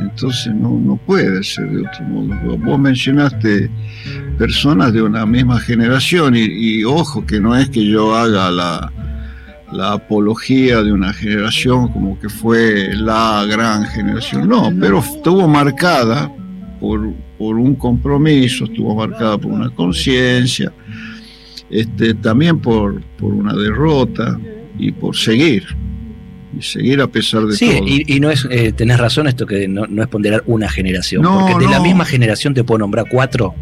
Entonces 0.01 0.53
no, 0.55 0.71
no 0.81 0.97
puede 0.97 1.43
ser 1.45 1.71
de 1.71 1.83
otro 1.87 2.03
modo. 2.05 2.35
Vos- 2.45 2.61
Vos 2.61 2.79
mencionaste 2.79 3.71
personas 4.39 4.93
de 4.93 5.03
una 5.03 5.27
misma 5.27 5.61
generación 5.61 6.35
y, 6.37 6.41
y 6.41 6.85
ojo 6.85 7.25
que 7.27 7.39
no 7.41 7.55
es 7.57 7.69
que 7.69 7.85
yo 7.87 8.15
haga 8.17 8.51
la, 8.51 8.93
la 9.73 9.93
apología 9.93 10.83
de 10.83 10.93
una 10.93 11.13
generación 11.13 11.89
como 11.93 12.19
que 12.19 12.29
fue 12.29 12.91
la 12.95 13.45
gran 13.49 13.85
generación, 13.87 14.49
no, 14.49 14.73
pero 14.81 14.99
estuvo 14.99 15.47
marcada 15.47 16.31
por, 16.81 17.13
por 17.39 17.57
un 17.57 17.75
compromiso, 17.77 18.65
estuvo 18.65 18.95
marcada 18.97 19.39
por 19.39 19.53
una 19.53 19.71
conciencia, 19.71 20.73
este, 21.71 22.15
también 22.15 22.59
por, 22.59 23.01
por 23.19 23.33
una 23.33 23.55
derrota 23.55 24.39
y 24.79 24.91
por 24.93 25.15
seguir, 25.17 25.65
y 26.59 26.63
seguir 26.63 27.01
a 27.01 27.07
pesar 27.07 27.45
de 27.45 27.55
Sí, 27.55 27.69
todo. 27.79 27.87
y, 27.87 28.05
y 28.09 28.19
no 28.19 28.29
es, 28.31 28.49
eh, 28.51 28.73
tenés 28.73 28.99
razón 28.99 29.29
esto 29.29 29.47
que 29.47 29.69
no, 29.69 29.87
no 29.87 30.03
es 30.03 30.09
ponderar 30.09 30.43
una 30.47 30.69
generación, 30.69 31.23
No, 31.23 31.47
porque 31.49 31.65
de 31.67 31.71
la 31.71 31.79
misma 31.81 32.05
generación 32.05 32.55
te 32.55 32.65
puedo 32.65 32.79
nombrar 32.79 33.05
cuatro 33.09 33.55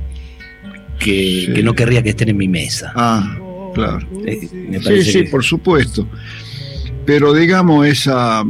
que, 0.98 1.44
Sí. 1.46 1.52
que 1.54 1.62
no 1.62 1.74
querría 1.74 2.02
que 2.02 2.10
estén 2.10 2.30
en 2.30 2.36
mi 2.38 2.48
mesa. 2.48 2.92
Ah, 2.96 3.36
claro. 3.86 4.08
Eh, 4.26 4.48
me 4.68 4.80
Sí, 4.82 5.02
sí, 5.02 5.22
que- 5.24 5.30
por 5.30 5.44
supuesto. 5.44 6.06
Pero 7.06 7.32
digamos, 7.32 7.86
esa, 7.86 8.44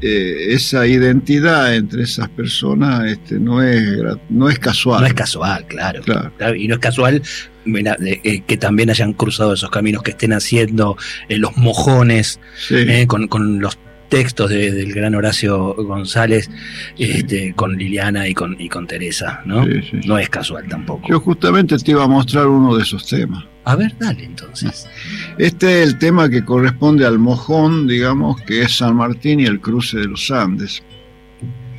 eh, 0.00 0.36
esa 0.50 0.86
identidad 0.86 1.74
entre 1.74 2.02
esas 2.02 2.28
personas 2.30 3.04
este, 3.10 3.38
no, 3.38 3.62
es, 3.62 3.82
no 4.30 4.48
es 4.48 4.58
casual. 4.58 5.00
no 5.02 5.06
es 5.06 5.14
casual, 5.14 5.66
claro. 5.66 6.00
Claro. 6.02 6.32
Claro, 6.36 6.54
Y 6.54 6.68
no 6.68 6.74
es 6.74 6.80
casual 6.80 7.22
mira, 7.64 7.96
eh, 8.04 8.20
eh, 8.22 8.42
que 8.46 8.56
también 8.56 8.90
hayan 8.90 9.12
cruzado 9.12 9.52
esos 9.54 9.70
caminos, 9.70 10.02
que 10.04 10.12
estén 10.12 10.32
haciendo 10.32 10.96
eh, 11.28 11.36
los 11.38 11.56
mojones 11.56 12.38
Sí. 12.56 12.76
eh, 12.76 13.06
con, 13.08 13.26
con 13.26 13.58
los 13.60 13.76
textos 14.08 14.50
de- 14.50 14.70
del 14.72 14.92
gran 14.92 15.14
Horacio 15.14 15.74
González, 15.74 16.50
este, 16.98 17.52
con 17.54 17.76
Liliana 17.76 18.28
y 18.28 18.34
con, 18.34 18.56
y 18.60 18.68
con 18.68 18.86
Teresa, 18.86 19.42
¿no? 19.44 19.64
Sí, 19.64 19.80
sí. 19.90 20.00
No 20.06 20.18
es 20.18 20.28
casual 20.28 20.66
tampoco. 20.68 21.08
Yo 21.08 21.20
justamente 21.20 21.76
te 21.78 21.90
iba 21.92 22.04
a 22.04 22.08
mostrar 22.08 22.46
uno 22.46 22.76
de 22.76 22.82
esos 22.82 23.06
temas. 23.08 23.44
A 23.64 23.74
ver, 23.76 23.92
dale 23.98 24.24
entonces. 24.24 24.86
Este 25.38 25.82
es 25.82 25.88
el 25.88 25.98
tema 25.98 26.30
que 26.30 26.44
corresponde 26.44 27.04
al 27.04 27.18
mojón, 27.18 27.86
digamos, 27.86 28.40
que 28.42 28.62
es 28.62 28.76
San 28.76 28.96
Martín 28.96 29.40
y 29.40 29.44
el 29.44 29.60
cruce 29.60 29.98
de 29.98 30.06
los 30.06 30.30
Andes. 30.30 30.82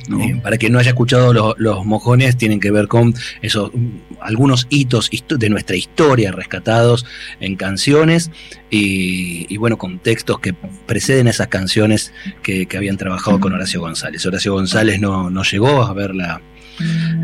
¿No? 0.08 0.20
Eh, 0.22 0.40
para 0.42 0.56
quien 0.56 0.72
no 0.72 0.78
haya 0.78 0.90
escuchado 0.90 1.32
lo- 1.32 1.54
los 1.58 1.84
mojones, 1.84 2.36
tienen 2.36 2.60
que 2.60 2.70
ver 2.70 2.88
con 2.88 3.14
esos 3.42 3.70
mm, 3.74 3.88
algunos 4.20 4.66
hitos 4.70 5.10
de 5.10 5.48
nuestra 5.50 5.76
historia 5.76 6.32
rescatados 6.32 7.04
en 7.40 7.56
canciones 7.56 8.30
y, 8.70 9.46
y, 9.52 9.56
bueno, 9.56 9.76
con 9.78 9.98
textos 9.98 10.40
que 10.40 10.54
preceden 10.86 11.26
a 11.26 11.30
esas 11.30 11.48
canciones 11.48 12.12
que, 12.42 12.66
que 12.66 12.76
habían 12.76 12.96
trabajado 12.96 13.40
con 13.40 13.52
Horacio 13.52 13.80
González. 13.80 14.24
Horacio 14.26 14.52
González 14.52 15.00
no, 15.00 15.30
no 15.30 15.42
llegó 15.42 15.82
a 15.84 15.92
ver 15.94 16.14
la, 16.14 16.40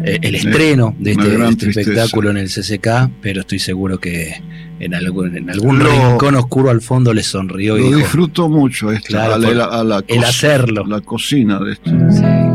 eh, 0.04 0.18
el 0.22 0.34
estreno 0.34 0.94
de 0.98 1.12
este, 1.12 1.28
de 1.28 1.48
este 1.48 1.68
espectáculo 1.70 2.30
en 2.30 2.38
el 2.38 2.48
CCK, 2.48 3.10
pero 3.20 3.40
estoy 3.42 3.58
seguro 3.58 3.98
que 3.98 4.34
en 4.80 4.94
algún, 4.94 5.36
en 5.36 5.50
algún 5.50 5.78
Lo- 5.78 5.90
rincón 5.90 6.34
oscuro 6.34 6.70
al 6.70 6.80
fondo 6.80 7.14
le 7.14 7.22
sonrió 7.22 7.76
y 7.76 7.80
Lo 7.80 7.86
dijo, 7.86 7.98
disfruto 7.98 8.48
mucho 8.48 8.90
esto, 8.90 9.08
Claro, 9.08 9.34
a, 9.34 9.38
la, 9.38 9.48
por- 9.48 9.60
a 9.74 9.84
la 9.84 10.04
el 10.08 10.24
hacerlo. 10.24 10.84
la 10.86 11.00
cocina 11.00 11.58
de 11.60 11.72
esto. 11.74 11.90
Sí. 12.10 12.53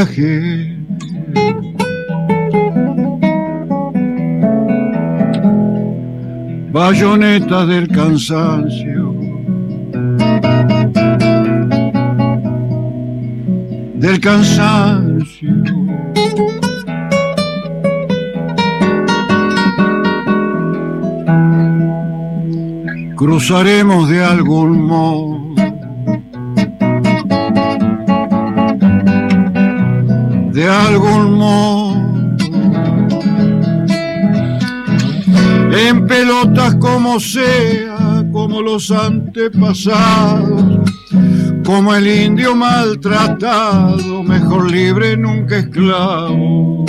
En 0.00 0.06
coraje. 0.06 0.76
Bayonetas 6.72 7.68
del 7.68 7.88
cansancio. 7.88 9.14
del 13.96 14.18
cansancio. 14.18 15.50
Cruzaremos 23.16 24.08
de 24.08 24.24
algún 24.24 24.86
modo 24.86 25.29
de 30.60 30.68
algún 30.68 31.38
modo 31.38 31.96
en 35.72 36.06
pelotas 36.06 36.74
como 36.74 37.18
sea, 37.18 38.26
como 38.30 38.60
los 38.60 38.90
antepasados, 38.90 40.62
como 41.64 41.94
el 41.94 42.06
indio 42.06 42.54
maltratado, 42.54 44.22
mejor 44.22 44.70
libre 44.70 45.16
nunca 45.16 45.60
esclavo. 45.60 46.84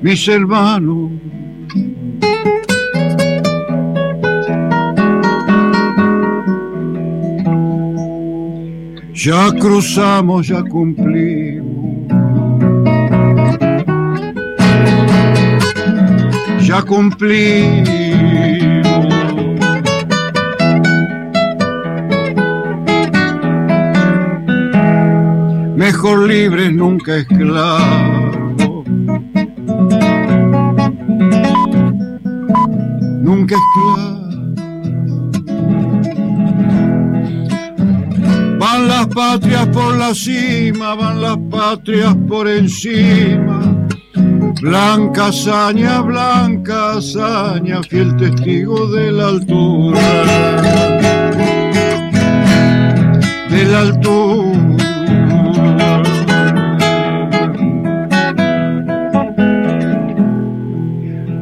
Mis 0.00 0.26
hermanos 0.28 1.03
Ya 9.24 9.50
cruzamos, 9.58 10.46
ya 10.48 10.62
cumplimos. 10.62 12.12
Ya 16.60 16.82
cumplimos. 16.82 17.88
Mejor 25.74 26.28
libres, 26.28 26.70
nunca 26.74 27.16
esclavos. 27.16 28.84
Nunca 33.22 33.54
esclavos. 33.54 34.13
Patrias 39.14 39.66
por 39.68 39.96
la 39.96 40.12
cima, 40.14 40.94
van 40.94 41.22
las 41.22 41.38
patrias 41.50 42.16
por 42.28 42.48
encima. 42.48 43.86
Blanca 44.60 45.26
hazaña, 45.26 46.00
blanca 46.00 46.94
hazaña, 46.94 47.82
fiel 47.82 48.16
testigo 48.16 48.86
de 48.88 49.12
la 49.12 49.28
altura. 49.28 50.00
De 53.50 53.64
la 53.64 53.80
altura. 53.80 54.74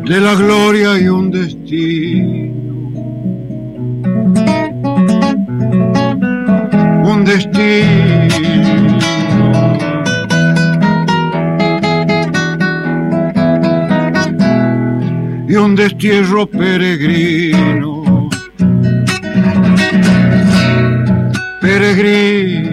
De 0.04 0.20
la 0.20 0.34
gloria 0.34 1.00
y 1.00 1.08
un 1.08 1.30
destino. 1.30 2.31
Destino. 7.32 8.98
Y 15.48 15.54
un 15.54 15.74
destierro 15.74 16.46
peregrino. 16.46 18.28
Peregrino. 21.60 22.72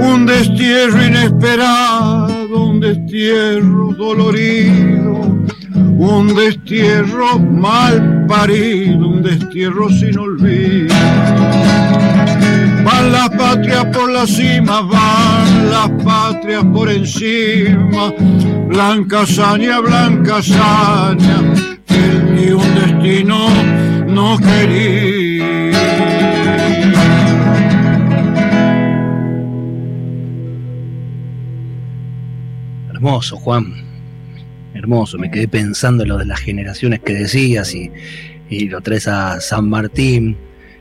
Un 0.00 0.26
destierro 0.26 1.04
inesperado, 1.04 2.64
un 2.64 2.80
destierro 2.80 3.92
dolorido 3.94 4.97
un 5.98 6.32
destierro 6.32 7.40
mal 7.40 8.24
parido, 8.28 9.08
un 9.08 9.22
destierro 9.22 9.90
sin 9.90 10.16
olvido. 10.16 10.94
Van 12.84 13.12
las 13.12 13.28
patrias 13.30 13.84
por 13.86 14.08
la 14.08 14.24
cima, 14.24 14.80
van 14.82 15.70
las 15.70 15.90
patrias 16.04 16.64
por 16.72 16.88
encima, 16.88 18.12
blanca 18.68 19.22
hazaña, 19.22 19.80
blanca 19.80 20.36
hazaña, 20.36 21.54
que 21.84 21.98
ni 22.32 22.52
un 22.52 22.74
destino 22.76 23.48
no 24.06 24.38
quería. 24.38 25.46
Hermoso, 32.90 33.36
Juan 33.36 33.87
Me 35.18 35.30
quedé 35.30 35.48
pensando 35.48 36.02
en 36.04 36.08
lo 36.08 36.16
de 36.16 36.24
las 36.24 36.40
generaciones 36.40 37.00
que 37.00 37.12
decías 37.12 37.74
y, 37.74 37.90
lo 38.68 38.80
traes 38.80 39.06
a 39.06 39.38
San 39.40 39.68
Martín. 39.68 40.38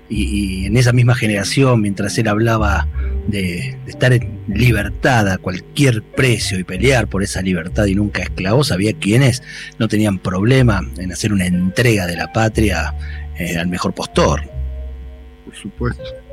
Y, 0.08 0.66
en 0.66 0.78
esa 0.78 0.94
misma 0.94 1.14
generación, 1.14 1.82
mientras 1.82 2.18
él 2.18 2.30
hablaba 2.30 2.88
de, 3.28 3.78
estar 3.86 4.14
en 4.14 4.40
libertad 4.48 5.28
a 5.30 5.38
cualquier 5.38 6.04
precio 6.04 6.58
y 6.58 6.64
pelear 6.64 7.08
por 7.08 7.22
esa 7.22 7.42
libertad 7.42 7.86
y 7.86 7.96
nunca 7.96 8.22
esclavos, 8.22 8.72
había 8.72 8.94
quienes 8.94 9.44
no 9.78 9.90
tenían 9.90 10.20
problema 10.20 10.82
en 10.98 11.12
hacer 11.12 11.34
una 11.34 11.46
entrega 11.46 12.08
de 12.08 12.16
la 12.16 12.32
patria 12.32 12.96
eh, 13.38 13.58
al 13.58 13.68
mejor 13.68 13.94
postor. 13.94 14.42
Por 15.44 15.56
supuesto. 15.56 16.27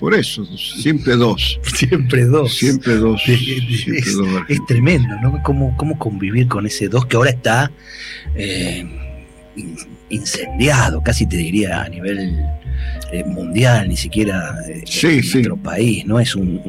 Por 0.00 0.14
eso, 0.14 0.46
siempre 0.56 1.14
dos. 1.14 1.60
Siempre 1.74 2.24
dos. 2.24 2.56
Siempre 2.56 2.96
dos. 2.96 3.22
es, 3.28 4.66
tremendo, 4.66 5.14
¿no? 5.22 5.42
¿Cómo, 5.42 5.76
¿Cómo, 5.76 5.98
convivir 5.98 6.48
con 6.48 6.64
ese 6.64 6.88
dos 6.88 7.04
que 7.04 7.16
ahora 7.16 7.30
está 7.30 7.70
eh, 8.34 8.86
incendiado, 10.08 11.02
casi 11.02 11.26
te 11.26 11.36
diría 11.36 11.82
a 11.82 11.88
nivel 11.90 12.34
eh, 13.12 13.24
mundial, 13.26 13.90
ni 13.90 13.96
siquiera 13.98 14.54
eh, 14.66 14.84
en 15.02 15.16
nuestro 15.16 15.56
país, 15.58 16.06
¿no? 16.06 16.18
Es 16.18 16.34
un. 16.34 16.62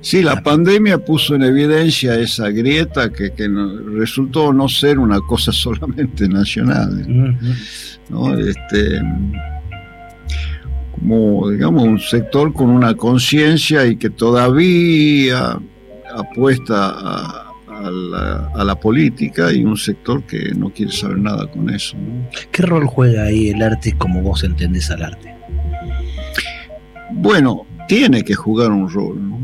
Sí, 0.00 0.22
la 0.22 0.40
pandemia 0.40 1.04
puso 1.04 1.34
en 1.34 1.42
evidencia 1.42 2.14
esa 2.14 2.50
grieta 2.50 3.10
que, 3.10 3.32
resultó 3.96 4.52
no 4.52 4.68
ser 4.68 5.00
una 5.00 5.18
cosa 5.22 5.50
solamente 5.52 6.28
nacional. 6.28 7.04
¿no? 8.08 8.38
Este 8.38 9.00
como, 10.98 11.50
digamos, 11.50 11.84
un 11.84 11.98
sector 11.98 12.52
con 12.52 12.70
una 12.70 12.94
conciencia 12.94 13.86
y 13.86 13.96
que 13.96 14.10
todavía 14.10 15.58
apuesta 16.14 16.88
a, 16.88 17.42
la, 18.64 18.80
política 18.80 19.52
y 19.52 19.62
un 19.64 19.76
sector 19.76 20.22
que 20.24 20.52
no 20.54 20.70
quiere 20.70 20.90
saber 20.90 21.18
nada 21.18 21.46
con 21.50 21.70
eso. 21.70 21.96
¿Qué 22.50 22.62
rol 22.62 22.86
juega 22.86 23.24
ahí 23.24 23.50
el 23.50 23.62
arte 23.62 23.94
como 23.96 24.22
vos 24.22 24.42
entendés 24.44 24.90
al 24.90 25.04
arte? 25.04 25.34
Bueno, 27.12 27.66
tiene 27.86 28.22
que 28.22 28.34
jugar 28.34 28.72
un 28.72 28.88
rol. 28.88 29.28
¿no? 29.28 29.38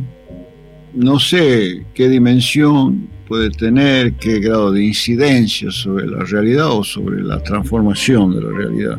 no 0.95 1.19
sé 1.19 1.85
qué 1.95 2.09
dimensión 2.09 3.09
puede 3.29 3.51
tener, 3.51 4.15
qué 4.15 4.41
grado 4.41 4.73
de 4.73 4.85
incidencia 4.85 5.71
sobre 5.71 6.07
la 6.07 6.25
realidad 6.25 6.71
o 6.71 6.85
sobre 6.85 7.23
la 7.23 7.43
transformación 7.43 8.35
de 8.35 8.43
la 8.43 8.51
realidad 8.51 8.99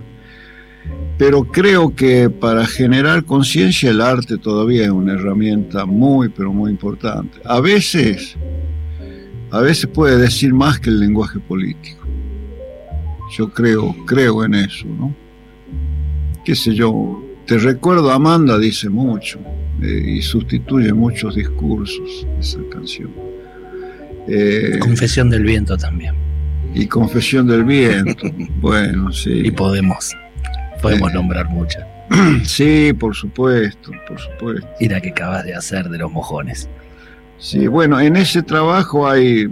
pero 1.18 1.44
creo 1.44 1.96
que 1.96 2.30
para 2.30 2.66
generar 2.66 3.24
conciencia 3.24 3.92
el 3.92 4.02
arte 4.02 4.38
todavía 4.38 4.84
es 4.84 4.90
una 4.90 5.14
herramienta 5.14 5.86
muy, 5.86 6.30
pero 6.30 6.52
muy 6.52 6.72
importante. 6.72 7.40
A 7.46 7.60
veces, 7.60 8.36
a 9.52 9.60
veces 9.62 9.88
puede 9.88 10.18
decir 10.18 10.54
más 10.54 10.80
que 10.80 10.90
el 10.90 11.00
lenguaje 11.00 11.40
político. 11.40 12.08
Yo 13.38 13.52
creo, 13.52 13.96
creo 14.06 14.44
en 14.44 14.56
eso, 14.56 14.86
¿no? 14.88 15.16
Qué 16.44 16.56
sé 16.56 16.74
yo, 16.74 17.24
te 17.46 17.58
recuerdo 17.58 18.12
Amanda 18.12 18.58
dice 18.58 18.90
mucho 18.90 19.40
eh, 19.82 20.16
y 20.18 20.22
sustituye 20.22 20.94
muchos 20.94 21.36
discursos 21.36 22.28
esa 22.40 22.60
canción. 22.70 23.12
Eh, 24.28 24.78
Confesión 24.80 25.30
del 25.30 25.44
viento 25.44 25.78
también. 25.78 26.16
Y 26.74 26.88
Confesión 26.88 27.48
del 27.48 27.64
viento, 27.64 28.30
bueno, 28.62 29.12
sí. 29.12 29.42
Y 29.46 29.52
podemos. 29.52 30.14
Podemos 30.84 31.12
eh, 31.12 31.14
nombrar 31.16 31.50
muchas. 31.50 31.84
Sí, 32.44 32.94
por 32.94 33.16
supuesto, 33.16 33.92
por 34.08 34.20
supuesto. 34.20 34.68
Y 34.80 34.90
la 34.90 35.02
que 35.02 35.10
acabas 35.10 35.46
de 35.46 35.56
hacer 35.56 35.90
de 35.90 35.98
los 35.98 36.12
mojones. 36.12 36.70
Sí, 37.40 37.66
bueno, 37.68 38.00
en 38.00 38.16
ese 38.16 38.44
trabajo 38.44 39.10
hay. 39.10 39.48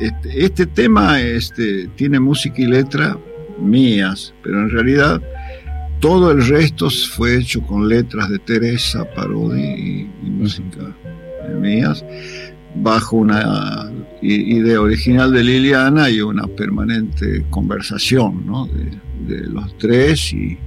Este, 0.00 0.44
este, 0.44 0.66
tema 0.66 1.20
este, 1.20 1.86
tiene 1.94 2.18
música 2.18 2.62
y 2.62 2.66
letra 2.66 3.18
mías, 3.58 4.32
pero 4.42 4.60
en 4.60 4.70
realidad 4.70 5.20
todo 6.00 6.30
el 6.30 6.46
resto 6.46 6.88
fue 6.88 7.36
hecho 7.36 7.60
con 7.60 7.86
letras 7.86 8.30
de 8.30 8.38
Teresa, 8.38 9.04
Parodi 9.14 10.08
y, 10.22 10.30
música 10.30 10.96
mías. 11.60 12.02
bajo 12.74 13.16
una 13.16 13.92
idea 14.22 14.80
original 14.80 15.32
de 15.32 15.44
Liliana 15.44 16.08
y 16.08 16.22
una 16.22 16.46
permanente 16.46 17.44
conversación 17.50 18.46
¿no? 18.46 18.64
de, 18.66 18.90
de, 19.26 19.46
los 19.46 19.76
tres 19.78 20.32
y, 20.32 20.58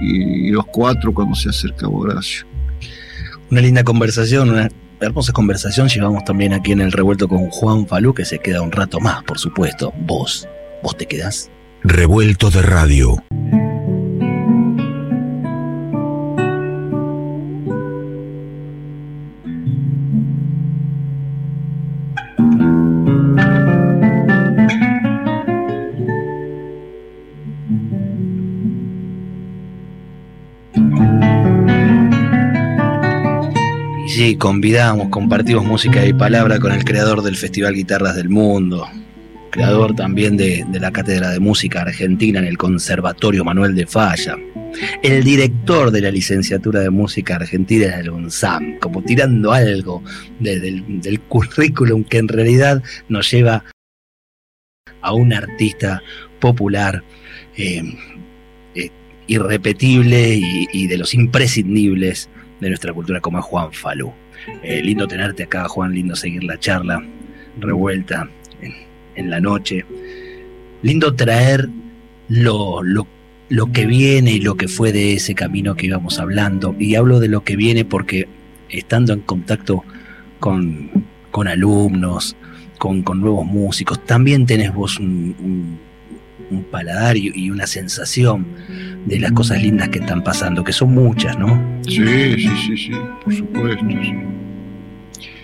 y, 0.00 0.50
los 0.50 0.66
cuatro 0.66 1.12
cuando 1.12 1.34
se 1.34 1.50
acerca 1.50 1.88
Horacio. 1.88 2.46
Una 3.50 3.60
linda 3.60 3.84
conversación, 3.84 4.50
una 4.50 4.68
hermosa 5.00 5.32
conversación 5.32 5.88
llevamos 5.88 6.24
también 6.24 6.52
aquí 6.52 6.72
en 6.72 6.80
el 6.80 6.92
revuelto 6.92 7.28
con 7.28 7.50
Juan 7.50 7.86
Falú, 7.86 8.14
que 8.14 8.24
se 8.24 8.38
queda 8.38 8.62
un 8.62 8.72
rato 8.72 9.00
más, 9.00 9.22
por 9.24 9.38
supuesto. 9.38 9.92
Vos, 10.00 10.48
vos 10.82 10.96
te 10.96 11.06
quedás. 11.06 11.50
Revuelto 11.82 12.50
de 12.50 12.62
radio. 12.62 13.22
Convidamos, 34.44 35.08
compartimos 35.08 35.64
música 35.64 36.04
y 36.04 36.12
palabra 36.12 36.58
con 36.58 36.70
el 36.70 36.84
creador 36.84 37.22
del 37.22 37.34
Festival 37.34 37.72
Guitarras 37.72 38.14
del 38.14 38.28
Mundo, 38.28 38.86
creador 39.50 39.96
también 39.96 40.36
de, 40.36 40.66
la 40.70 40.92
Cátedra 40.92 41.30
de 41.30 41.40
Música 41.40 41.80
Argentina 41.80 42.40
en 42.40 42.44
el 42.44 42.58
Conservatorio 42.58 43.42
Manuel 43.42 43.74
de 43.74 43.86
Falla, 43.86 44.36
el 45.02 45.24
director 45.24 45.90
de 45.90 46.02
la 46.02 46.10
licenciatura 46.10 46.80
de 46.80 46.90
Música 46.90 47.36
Argentina 47.36 47.96
del 47.96 48.10
UNSAM, 48.10 48.78
como 48.80 49.00
tirando 49.02 49.50
algo 49.50 50.02
del, 50.40 51.20
currículum 51.26 52.04
que 52.04 52.18
en 52.18 52.28
realidad 52.28 52.82
nos 53.08 53.30
lleva 53.30 53.64
a 55.00 55.14
un 55.14 55.32
artista 55.32 56.02
popular 56.38 57.02
eh, 57.56 57.82
eh, 58.74 58.90
irrepetible 59.26 60.38
y 60.70 60.86
de 60.86 60.98
los 60.98 61.14
imprescindibles 61.14 62.28
de 62.60 62.68
nuestra 62.68 62.92
cultura 62.92 63.22
como 63.22 63.38
es 63.38 63.44
Juan 63.46 63.72
Falú. 63.72 64.12
Eh, 64.62 64.82
lindo 64.82 65.06
tenerte 65.06 65.44
acá, 65.44 65.68
Juan, 65.68 65.92
lindo 65.92 66.16
seguir 66.16 66.44
la 66.44 66.58
charla 66.58 67.02
revuelta 67.58 68.28
en, 69.14 69.30
la 69.30 69.40
noche. 69.40 69.84
Lindo 70.82 71.14
traer 71.14 71.68
lo, 72.28 72.82
lo, 72.82 73.06
lo, 73.48 73.72
que 73.72 73.86
viene 73.86 74.32
y 74.32 74.40
lo 74.40 74.56
que 74.56 74.68
fue 74.68 74.92
de 74.92 75.14
ese 75.14 75.34
camino 75.34 75.76
que 75.76 75.86
íbamos 75.86 76.18
hablando. 76.18 76.74
Y 76.78 76.94
hablo 76.94 77.20
de 77.20 77.28
lo 77.28 77.44
que 77.44 77.56
viene 77.56 77.84
porque 77.84 78.28
estando 78.68 79.12
en 79.12 79.20
contacto 79.20 79.84
con, 80.40 80.90
con 81.30 81.48
alumnos, 81.48 82.36
con, 82.78 83.02
con, 83.02 83.20
nuevos 83.20 83.46
músicos, 83.46 84.04
también 84.04 84.46
tenés 84.46 84.74
vos 84.74 84.98
un 84.98 85.36
un 85.38 85.78
paladar 86.70 87.16
y, 87.16 87.50
una 87.50 87.66
sensación 87.66 88.46
de 89.06 89.18
las 89.18 89.32
cosas 89.32 89.62
lindas 89.62 89.88
que 89.88 89.98
están 89.98 90.22
pasando, 90.22 90.64
que 90.64 90.72
son 90.72 90.94
muchas, 90.94 91.38
¿no? 91.38 91.80
Sí, 91.86 92.04
sí, 92.36 92.48
sí, 92.66 92.76
sí, 92.76 92.92
por 93.22 93.34
supuesto, 93.34 93.84
sí. 93.88 94.14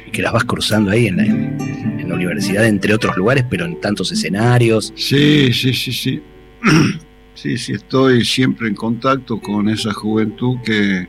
Y 0.07 0.11
que 0.11 0.23
las 0.23 0.33
vas 0.33 0.45
cruzando 0.45 0.91
ahí 0.91 1.07
en 1.07 1.17
la, 1.17 1.25
en, 1.25 2.09
la 2.09 2.15
universidad, 2.15 2.67
entre 2.67 2.95
otros 2.95 3.17
lugares, 3.17 3.45
pero 3.49 3.65
en 3.65 3.81
tantos 3.81 4.11
escenarios. 4.13 4.93
Sí, 4.97 5.53
sí, 5.53 5.73
sí, 5.73 5.93
sí. 5.93 6.23
Sí, 7.33 7.57
sí, 7.57 7.73
estoy 7.73 8.23
siempre 8.23 8.69
en 8.69 8.75
contacto 8.75 9.41
con 9.41 9.71
esa 9.71 9.95
juventud 9.95 10.59
que, 10.63 11.09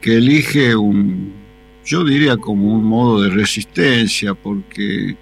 que 0.00 0.16
elige 0.16 0.74
un, 0.74 1.32
yo 1.84 2.02
diría 2.02 2.36
como 2.36 2.74
un 2.74 2.84
modo 2.84 3.22
de 3.22 3.30
resistencia, 3.30 4.34
porque, 4.34 5.16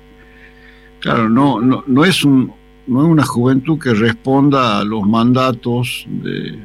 claro, 1.00 1.28
no, 1.28 1.60
no, 1.60 1.84
no 1.86 2.04
es 2.04 2.24
un, 2.24 2.52
no 2.86 3.04
es 3.04 3.08
una 3.08 3.24
juventud 3.24 3.78
que 3.78 3.94
responda 3.94 4.80
a 4.80 4.84
los 4.84 5.06
mandatos 5.06 6.04
de, 6.08 6.58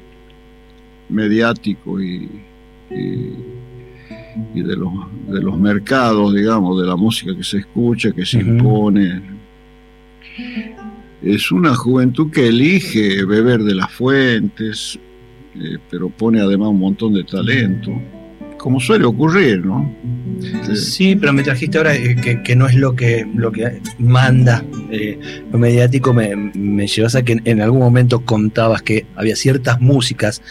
mediáticos 1.10 2.02
y, 2.02 2.30
y, 2.90 4.62
de, 4.62 4.76
los, 4.76 4.92
de 5.28 5.42
los 5.42 5.58
mercados, 5.58 6.34
digamos, 6.34 6.80
de 6.82 6.88
la 6.88 6.96
música 6.96 7.36
que 7.36 7.44
se 7.44 7.60
escucha, 7.60 8.12
que 8.12 8.26
se 8.26 8.40
impone. 8.40 9.22
Es 11.22 11.52
una 11.52 11.76
juventud 11.76 12.32
que 12.32 12.48
elige 12.48 13.26
beber 13.26 13.64
de 13.64 13.76
las 13.76 13.92
fuentes, 13.92 15.00
eh, 15.56 15.78
pero 15.90 16.10
pone 16.10 16.40
además 16.40 16.70
un 16.70 16.80
montón 16.80 17.14
de 17.14 17.24
talento 17.24 17.92
como 18.58 18.80
suele 18.80 19.06
ocurrir, 19.06 19.66
¿no? 19.66 19.94
Sí, 20.76 21.16
pero 21.16 21.34
me 21.34 21.44
trajiste 21.44 21.78
ahora 21.78 21.96
eh, 21.96 22.42
que, 22.44 22.56
no 22.56 22.68
es 22.68 22.76
lo 22.76 22.96
que, 22.96 23.26
lo 23.36 23.52
que 23.52 23.82
manda 23.98 24.64
eh, 24.92 25.18
lo 25.52 25.58
mediático, 25.58 26.14
me, 26.14 26.36
me 26.36 26.88
llevas 26.88 27.16
a 27.16 27.24
que 27.24 27.40
en, 27.44 27.62
algún 27.62 27.80
momento 27.80 28.24
contabas 28.24 28.82
que 28.82 29.06
había 29.16 29.36
ciertas 29.36 29.82
músicas 29.82 30.42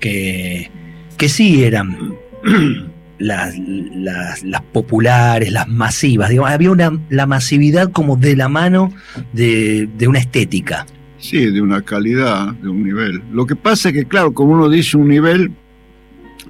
que, 0.00 0.70
que 1.16 1.28
sí 1.28 1.64
eran 1.64 2.16
las, 3.18 3.54
las, 3.58 4.62
populares, 4.72 5.52
las 5.52 5.68
masivas, 5.68 6.30
había 6.30 6.70
una, 6.70 6.98
la 7.08 7.26
masividad 7.26 7.90
como 7.90 8.16
de 8.16 8.36
la 8.36 8.48
mano 8.48 8.92
de, 9.32 9.88
de 9.96 10.08
una 10.08 10.18
estética. 10.18 10.86
Sí, 11.18 11.52
de 11.52 11.62
una 11.62 11.82
calidad, 11.82 12.52
de 12.54 12.68
un 12.68 12.82
nivel. 12.82 13.22
Lo 13.30 13.46
que 13.46 13.54
pasa 13.54 13.90
es 13.90 13.94
que, 13.94 14.04
claro, 14.06 14.34
como 14.34 14.54
uno 14.54 14.68
dice 14.68 14.96
un 14.96 15.06
nivel, 15.06 15.52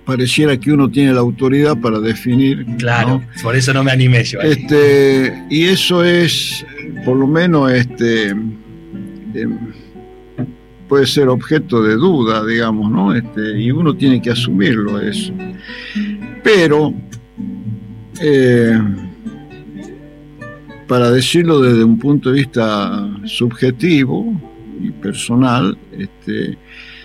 pareciera 0.04 0.58
que 0.58 0.72
uno 0.72 0.90
tiene 0.90 1.12
la 1.12 1.20
autoridad 1.20 1.76
para 1.78 2.00
definir. 2.00 2.66
Claro, 2.78 3.22
por 3.42 3.56
eso 3.56 3.72
no 3.72 3.84
me 3.84 3.92
animé 3.92 4.24
yo. 4.24 4.40
Este, 4.40 5.44
y 5.48 5.64
eso 5.64 6.04
es, 6.04 6.64
por 7.04 7.16
lo 7.16 7.26
menos, 7.26 7.70
este, 7.72 8.30
em, 8.30 9.58
puede 10.88 11.06
ser 11.06 11.28
objeto 11.28 11.82
de 11.82 11.94
duda, 11.94 12.44
digamos, 12.44 12.90
¿no? 12.90 13.14
Este, 13.14 13.60
y 13.60 13.70
uno 13.70 13.94
tiene 13.94 14.20
que 14.20 14.30
asumirlo 14.30 15.00
eso. 15.00 15.32
Pero, 16.42 16.92
eh, 18.20 18.78
para 20.86 21.10
decirlo 21.10 21.60
desde 21.60 21.84
un 21.84 21.98
punto 21.98 22.30
de 22.30 22.40
vista 22.40 23.08
subjetivo 23.24 24.38
y 24.80 24.90
personal, 24.90 25.78
este, 25.92 26.58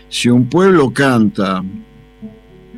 si 0.10 0.30
un 0.30 0.50
pueblo 0.50 0.92
canta 0.92 1.64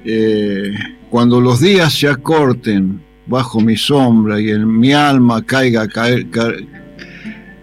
eh, 0.05 0.73
cuando 1.09 1.41
los 1.41 1.59
días 1.59 1.93
se 1.93 2.07
acorten 2.07 3.01
bajo 3.25 3.59
mi 3.59 3.75
sombra 3.75 4.39
y 4.39 4.49
en 4.49 4.79
mi 4.79 4.91
alma 4.91 5.45
caiga 5.45 5.87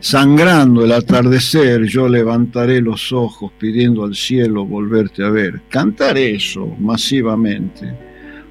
sangrando 0.00 0.84
el 0.84 0.92
atardecer, 0.92 1.84
yo 1.84 2.08
levantaré 2.08 2.80
los 2.80 3.12
ojos 3.12 3.50
pidiendo 3.58 4.04
al 4.04 4.14
cielo 4.14 4.64
volverte 4.64 5.24
a 5.24 5.30
ver. 5.30 5.62
Cantar 5.68 6.16
eso 6.16 6.66
masivamente, 6.78 7.92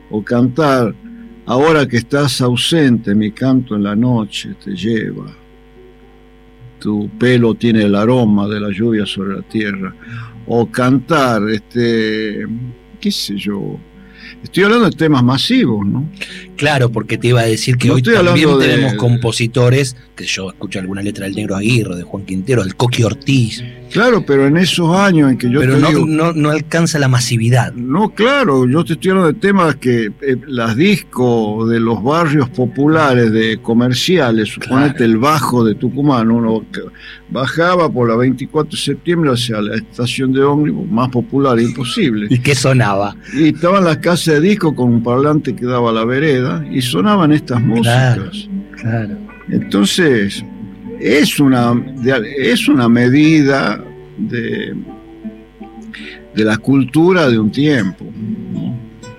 o 0.10 0.22
cantar, 0.22 0.94
ahora 1.46 1.88
que 1.88 1.98
estás 1.98 2.42
ausente, 2.42 3.16
mi 3.16 3.32
canto 3.32 3.76
en 3.76 3.84
la 3.84 3.96
noche 3.96 4.56
te 4.64 4.76
lleva. 4.76 5.34
Tu 6.80 7.10
pelo 7.18 7.56
tiene 7.56 7.84
el 7.84 7.96
aroma 7.96 8.48
de 8.48 8.60
la 8.60 8.70
lluvia 8.70 9.06
sobre 9.06 9.36
la 9.38 9.42
tierra. 9.44 9.96
O 10.48 10.70
cantar, 10.70 11.50
este, 11.50 12.46
qué 13.00 13.12
sé 13.12 13.38
yo. 13.38 13.78
Estoy 14.44 14.64
hablando 14.64 14.90
de 14.90 14.96
temas 14.96 15.24
masivos, 15.24 15.86
¿no? 15.86 16.10
Claro, 16.56 16.90
porque 16.90 17.18
te 17.18 17.28
iba 17.28 17.42
a 17.42 17.46
decir 17.46 17.78
que 17.78 17.92
hoy 17.92 18.02
también 18.02 18.58
tenemos 18.60 18.94
compositores, 18.94 19.96
que 20.16 20.26
yo 20.26 20.50
escucho 20.50 20.80
alguna 20.80 21.02
letra 21.02 21.26
del 21.26 21.36
Negro 21.36 21.56
Aguirre, 21.56 21.96
de 21.96 22.04
Juan 22.04 22.24
Quintero, 22.26 22.64
del 22.64 22.76
Coqui 22.76 23.04
Ortiz. 23.04 23.64
Claro, 23.92 24.26
pero 24.26 24.48
en 24.48 24.58
esos 24.58 24.90
años 24.96 25.32
en 25.32 25.38
que 25.38 25.50
yo 25.50 25.60
pero 25.60 25.78
no, 25.78 26.34
no, 26.34 26.50
alcanza 26.50 27.00
la 27.00 27.08
masividad. 27.08 27.74
No, 27.74 28.10
claro, 28.10 28.68
yo 28.68 28.84
te 28.84 28.94
estoy 28.94 29.12
hablando 29.12 29.34
de 29.34 29.40
temas 29.40 29.76
que 29.76 30.12
eh, 30.22 30.38
las 30.48 30.76
discos 30.76 31.70
de 31.70 31.80
los 31.80 32.04
barrios 32.04 32.50
populares, 32.50 33.32
de 33.32 33.60
comerciales, 33.62 34.50
suponete 34.50 35.06
el 35.06 35.18
bajo 35.18 35.64
de 35.64 35.76
Tucumán, 35.76 36.32
uno 36.32 36.66
bajaba 37.30 37.90
por 37.90 38.10
la 38.10 38.16
24 38.16 38.72
de 38.72 38.78
septiembre 38.78 39.32
hacia 39.32 39.62
la 39.62 39.76
estación 39.76 40.34
de 40.34 40.44
ómnibus 40.44 40.90
más 40.90 41.10
popular 41.10 41.60
imposible. 41.60 42.28
¿Y 42.30 42.40
qué 42.40 42.56
sonaba? 42.56 43.16
Y 43.34 43.50
estaban 43.50 43.86
las 43.86 43.98
casas 43.98 44.36
de 44.36 44.42
disco 44.42 44.76
con 44.76 44.94
un 44.94 45.04
parlante 45.04 45.56
que 45.56 45.66
daba 45.66 45.92
la 45.92 46.06
vereda 46.06 46.45
y 46.72 46.82
sonaban 46.82 47.32
estas 47.32 47.62
músicas. 47.62 48.50
Claro, 48.82 49.18
Entonces, 49.50 50.44
es 51.00 51.40
una, 51.40 51.74
es 52.38 52.68
una 52.68 52.90
medida 52.90 53.84
de, 54.18 54.76
de 56.36 56.44
la 56.44 56.58
cultura 56.58 57.30
de 57.30 57.40
un 57.40 57.52
tiempo. 57.52 58.06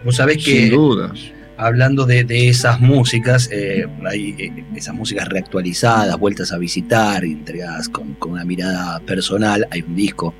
Vos 0.04 0.16
sabés 0.16 0.36
que. 0.44 0.68
Sin 0.68 0.70
dudas 0.70 1.35
hablando 1.56 2.06
de, 2.06 2.48
esas 2.48 2.80
músicas, 2.80 3.48
eh, 3.52 3.86
hay 4.04 4.34
eh, 4.38 4.64
esas 4.74 4.94
músicas 4.94 5.28
reactualizadas, 5.28 6.18
vueltas 6.18 6.52
a 6.52 6.58
visitar, 6.58 7.24
entregadas 7.24 7.88
con, 7.88 8.16
una 8.20 8.44
mirada 8.44 9.00
personal. 9.00 9.66
Hay 9.70 9.82
un 9.82 9.94
disco 9.94 10.34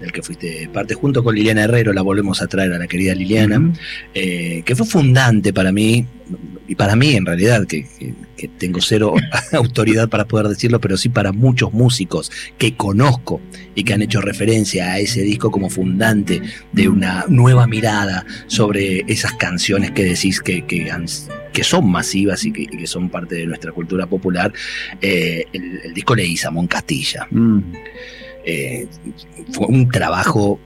del 0.00 0.12
que 0.12 0.22
fuiste 0.22 0.68
parte 0.72 0.94
junto 0.94 1.22
con 1.22 1.34
Liliana 1.34 1.64
Herrero, 1.64 1.92
la 1.92 2.02
volvemos 2.02 2.42
a 2.42 2.46
traer 2.46 2.72
a 2.72 2.78
la 2.78 2.86
querida 2.86 3.14
Liliana, 3.14 3.72
eh, 4.14 4.62
que 4.64 4.74
fue 4.74 4.86
fundante 4.86 5.52
para 5.52 5.72
mí. 5.72 6.06
Y 6.68 6.74
para 6.74 6.96
mí 6.96 7.14
en 7.14 7.26
realidad, 7.26 7.66
que, 7.66 7.86
tengo 8.58 8.80
cero 8.80 9.14
autoridad 9.52 10.08
para 10.08 10.26
poder 10.26 10.48
decirlo, 10.48 10.80
pero 10.80 10.96
sí 10.96 11.08
para 11.08 11.32
muchos 11.32 11.72
músicos 11.72 12.30
que 12.58 12.76
conozco 12.76 13.40
y 13.74 13.84
que 13.84 13.94
han 13.94 14.02
hecho 14.02 14.20
referencia 14.20 14.92
a 14.92 14.98
ese 14.98 15.22
disco 15.22 15.50
como 15.50 15.70
fundante 15.70 16.42
de 16.72 16.88
una 16.88 17.24
nueva 17.28 17.66
mirada 17.66 18.26
sobre 18.46 19.04
esas 19.06 19.32
canciones 19.34 19.92
que 19.92 20.04
decís 20.04 20.40
que, 20.40 20.64
que, 20.66 21.64
son 21.64 21.90
masivas 21.90 22.44
y 22.44 22.52
que, 22.52 22.86
son 22.86 23.08
parte 23.08 23.36
de 23.36 23.46
nuestra 23.46 23.72
cultura 23.72 24.06
popular, 24.06 24.52
eh, 25.00 25.44
el, 25.52 25.94
disco 25.94 26.14
Leguizamón 26.14 26.66
Castilla. 26.66 27.26
Mm. 27.30 27.60
Eh, 28.44 28.86
fue 29.50 29.66
un 29.66 29.88
trabajo 29.88 30.60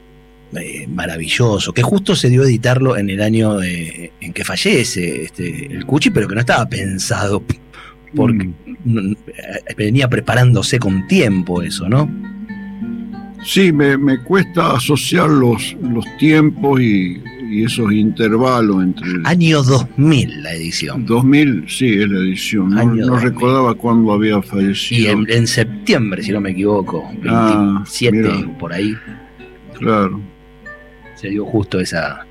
eh, 0.58 0.86
maravilloso, 0.88 1.72
que 1.72 1.82
justo 1.82 2.16
se 2.16 2.28
dio 2.28 2.42
a 2.42 2.46
editarlo 2.46 2.96
en 2.96 3.10
el 3.10 3.22
año 3.22 3.62
en 3.62 4.32
que 4.32 4.44
fallece 4.44 5.24
este, 5.24 5.66
el 5.66 5.86
Cuchi, 5.86 6.10
pero 6.10 6.26
que 6.26 6.34
no 6.34 6.40
estaba 6.40 6.68
pensado 6.68 7.42
porque 8.14 8.50
mm. 8.84 9.12
venía 9.76 10.08
preparándose 10.08 10.78
con 10.78 11.06
tiempo 11.06 11.62
eso, 11.62 11.88
¿no? 11.88 12.10
Sí, 13.44 13.72
me, 13.72 14.18
cuesta 14.24 14.72
asociar 14.72 15.30
los, 15.30 15.76
los 15.80 16.04
tiempos 16.18 16.80
y, 16.80 17.22
esos 17.50 17.92
intervalos 17.92 18.80
entre... 18.80 19.08
Año 19.24 19.60
2000 19.64 20.40
la 20.40 20.54
edición. 20.54 21.04
2000, 21.04 21.64
sí, 21.66 21.94
es 21.94 22.08
la 22.08 22.20
edición. 22.20 22.70
No, 22.70 23.18
recordaba 23.18 23.74
cuándo 23.74 24.12
había 24.12 24.40
fallecido. 24.40 25.20
Y 25.20 25.32
en, 25.32 25.46
septiembre, 25.48 26.22
si 26.22 26.30
no 26.30 26.40
me 26.40 26.50
equivoco, 26.50 27.10
27 27.22 28.28
ah, 28.30 28.56
por 28.56 28.72
ahí. 28.72 28.94
Claro 29.76 30.20
se 31.20 31.28
dio 31.28 31.44
justo 31.44 31.80
esa... 31.80 32.26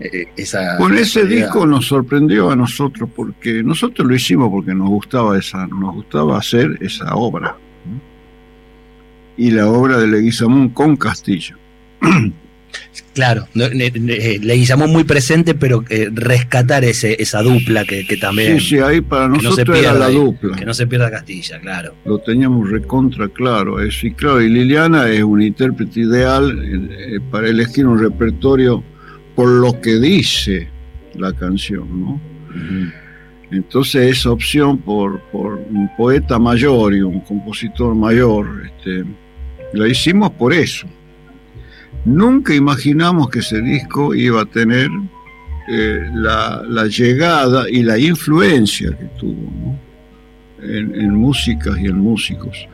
Eh, 0.00 0.26
esa 0.36 0.76
Con 0.76 0.96
ese 0.96 1.26
disco 1.26 1.66
nos 1.66 1.86
sorprendió 1.86 2.50
a 2.50 2.56
nosotros 2.56 3.10
porque 3.14 3.62
nosotros 3.62 4.06
lo 4.06 4.14
hicimos 4.14 4.50
porque 4.50 4.74
nos 4.74 4.88
gustaba 4.88 5.36
esa, 5.36 5.66
nos 5.66 5.94
gustaba 5.94 6.38
hacer 6.38 6.78
esa 6.80 7.14
obra. 7.14 7.56
Y 9.36 9.50
la 9.50 9.68
obra 9.68 9.98
de 9.98 10.06
Leguizamón 10.06 10.68
con 10.70 10.96
Castillo. 10.96 11.56
Claro, 13.18 13.48
Leguizamón 13.54 14.92
muy 14.92 15.02
presente, 15.02 15.54
pero 15.54 15.84
eh, 15.88 16.08
rescatar 16.12 16.84
ese, 16.84 17.20
esa 17.20 17.42
dupla 17.42 17.84
que, 17.84 18.04
también. 18.16 18.60
Sí, 18.60 18.68
sí, 18.68 18.78
ahí 18.78 19.00
para 19.00 19.26
nosotros 19.26 19.76
era 19.76 19.92
la 19.92 20.08
dupla. 20.08 20.56
Que 20.56 20.64
no 20.64 20.72
se 20.72 20.86
pierda 20.86 21.10
Castilla, 21.10 21.58
claro. 21.58 21.94
Lo 22.04 22.18
teníamos 22.18 22.70
recontra 22.70 23.28
claro, 23.28 23.80
eso. 23.80 24.06
Y 24.06 24.12
claro, 24.12 24.40
y 24.40 24.48
Liliana 24.48 25.10
es 25.10 25.22
un 25.24 25.42
intérprete 25.42 26.00
ideal 26.00 26.56
eh, 26.62 27.18
para 27.30 27.48
elegir 27.48 27.86
un 27.88 27.98
repertorio 27.98 28.84
por 29.34 29.48
lo 29.48 29.80
que 29.80 29.98
dice 29.98 30.68
la 31.16 31.32
canción, 31.32 32.00
¿no? 32.00 32.20
Entonces 33.50 34.16
esa 34.16 34.30
opción 34.30 34.78
por, 34.78 35.20
por 35.32 35.54
un 35.54 35.90
poeta 35.96 36.38
mayor 36.38 36.94
y 36.94 37.00
un 37.00 37.20
compositor 37.20 37.94
mayor, 37.94 38.46
este, 38.64 39.04
la 39.72 39.88
hicimos 39.88 40.30
por 40.30 40.52
eso 40.52 40.86
Nunca 42.04 42.54
imaginamos 42.54 43.28
que 43.28 43.40
ese 43.40 43.60
disco 43.60 44.14
iba 44.14 44.42
a 44.42 44.46
tener 44.46 44.90
eh, 45.70 46.10
la, 46.14 46.86
llegada 46.86 47.68
y 47.68 47.82
la 47.82 47.98
influencia 47.98 48.96
que 48.96 49.04
tuvo 49.18 49.78
en, 50.62 51.14
músicas 51.14 51.78
y 51.78 51.86
en 51.86 51.98
músicos. 51.98 52.66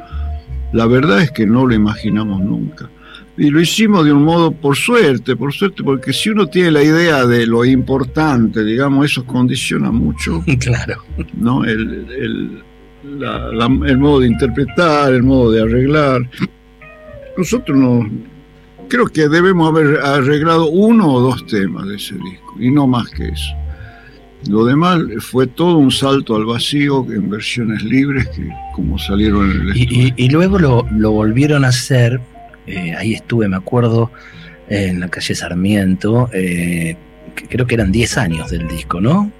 La 0.72 0.86
verdad 0.86 1.22
es 1.22 1.32
que 1.32 1.46
no 1.46 1.66
lo 1.66 1.74
imaginamos 1.74 2.40
nunca. 2.40 2.88
Y 3.36 3.50
lo 3.50 3.60
hicimos 3.60 4.04
de 4.04 4.12
un 4.12 4.22
modo 4.22 4.52
por 4.52 4.76
suerte, 4.76 5.34
por 5.34 5.52
suerte, 5.52 5.82
porque 5.82 6.12
si 6.12 6.30
uno 6.30 6.46
tiene 6.46 6.70
la 6.70 6.84
idea 6.84 7.26
de 7.26 7.46
lo 7.46 7.64
importante, 7.64 8.62
digamos, 8.62 9.06
eso 9.06 9.24
condiciona 9.26 9.90
mucho. 9.90 10.44
Claro. 10.60 11.02
¿no? 11.34 11.64
El, 11.64 12.62
el 13.02 13.98
modo 13.98 14.20
de 14.20 14.28
interpretar, 14.28 15.12
el 15.12 15.24
modo 15.24 15.50
de 15.50 15.62
arreglar. 15.62 16.30
Nosotros 17.36 17.76
no, 17.76 18.08
creo 18.88 19.06
que 19.06 19.28
debemos 19.28 19.68
haber 19.68 20.00
arreglado 20.00 20.68
uno 20.68 21.12
o 21.12 21.20
dos 21.20 21.46
temas 21.46 21.86
de 21.86 21.96
ese 21.96 22.14
disco, 22.14 22.54
y 22.58 22.70
no 22.70 22.86
más 22.86 23.08
que 23.10 23.28
eso. 23.28 23.52
Lo 24.48 24.64
demás 24.64 25.00
fue 25.20 25.46
todo 25.46 25.78
un 25.78 25.90
salto 25.90 26.36
al 26.36 26.44
vacío 26.44 27.06
en 27.10 27.30
versiones 27.30 27.82
libres 27.82 28.28
que 28.28 28.48
como 28.74 28.98
salieron 28.98 29.50
en 29.50 29.60
el 29.68 29.76
y, 29.76 30.12
y, 30.16 30.28
luego 30.28 30.58
lo, 30.58 31.12
volvieron 31.12 31.64
a 31.64 31.68
hacer, 31.68 32.20
eh, 32.66 32.94
ahí 32.94 33.14
estuve, 33.14 33.48
me 33.48 33.56
acuerdo, 33.56 34.10
en 34.68 35.00
la 35.00 35.08
calle 35.08 35.34
Sarmiento, 35.34 36.28
eh, 36.32 36.96
creo 37.48 37.66
que 37.66 37.74
eran 37.74 37.90
10 37.90 38.18
años 38.18 38.50
del 38.50 38.68
disco, 38.68 39.00
¿no? 39.00 39.32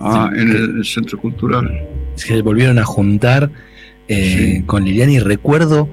Ah, 0.00 0.30
en 0.34 0.50
el, 0.50 0.84
Centro 0.84 1.18
Cultural. 1.18 1.86
Se 2.16 2.42
volvieron 2.42 2.78
a 2.78 2.84
juntar 2.84 3.50
eh, 4.08 4.62
con 4.66 4.84
Liliana 4.84 5.12
y 5.12 5.18
recuerdo 5.18 5.88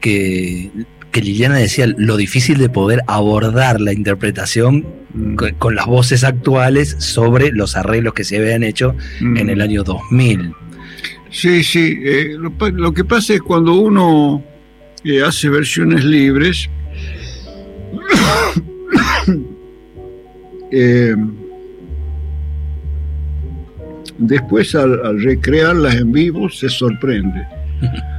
que 0.00 0.70
que 1.14 1.22
Liliana 1.22 1.58
decía 1.58 1.86
lo 1.96 2.16
difícil 2.16 2.58
de 2.58 2.68
poder 2.68 3.02
abordar 3.06 3.80
la 3.80 3.92
interpretación 3.92 4.84
mm. 5.14 5.36
con, 5.58 5.76
las 5.76 5.86
voces 5.86 6.24
actuales 6.24 6.96
sobre 6.98 7.52
los 7.52 7.76
arreglos 7.76 8.14
que 8.14 8.24
se 8.24 8.36
habían 8.36 8.64
hecho 8.64 8.96
mm. 9.20 9.36
en 9.36 9.48
el 9.48 9.60
año 9.60 9.84
2000. 9.84 10.52
Sí, 11.30 11.62
sí, 11.62 12.00
eh, 12.04 12.36
lo, 12.36 12.92
que 12.92 13.04
pasa 13.04 13.34
es 13.34 13.42
cuando 13.42 13.74
uno 13.74 14.42
eh, 15.04 15.22
hace 15.22 15.48
versiones 15.50 16.04
libres, 16.04 16.68
eh, 20.72 21.14
después 24.18 24.74
al 24.74 25.22
recrearlas 25.22 25.94
en 25.94 26.10
vivo 26.10 26.50
se 26.50 26.68
sorprende. 26.68 27.46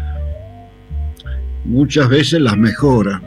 muchas 1.65 2.07
veces 2.09 2.39
las 2.39 2.57
mejora. 2.57 3.21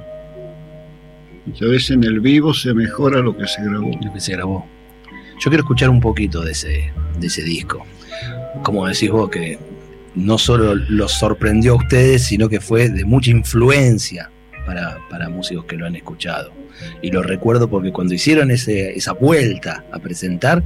Muchas 1.47 1.69
veces 1.69 1.91
en 1.91 2.05
el 2.05 2.21
vivo 2.21 2.55
se 2.55 2.73
mejora 2.75 3.21
lo 3.21 3.37
que 3.37 3.47
se 3.47 3.63
grabó. 3.63 3.91
Lo 4.03 4.13
que 4.13 4.21
se 4.21 4.33
grabó. 4.33 4.67
Yo 5.39 5.51
quiero 5.51 5.63
escuchar 5.63 5.91
un 5.91 6.01
poquito 6.01 6.43
de 6.43 6.53
ese, 6.53 6.93
de 7.19 7.27
ese 7.27 7.43
disco. 7.43 7.85
Como 8.63 8.87
decís 8.87 9.11
vos, 9.11 9.31
que 9.31 9.59
no 10.15 10.37
solo 10.39 10.75
los 10.75 11.13
sorprendió 11.13 11.73
a 11.73 11.77
ustedes, 11.77 12.25
sino 12.25 12.49
que 12.49 12.61
fue 12.61 12.89
de 12.89 13.05
mucha 13.05 13.31
influencia 13.31 14.31
para, 14.67 14.99
para 15.09 15.29
músicos 15.29 15.65
que 15.65 15.77
lo 15.77 15.87
han 15.87 15.97
escuchado. 15.97 16.53
Y 17.03 17.11
lo 17.11 17.23
recuerdo 17.23 17.69
porque 17.69 17.93
cuando 17.93 18.15
hicieron 18.15 18.51
ese, 18.51 18.97
esa 18.97 19.13
vuelta 19.13 19.85
a 19.93 19.99
presentar, 19.99 20.63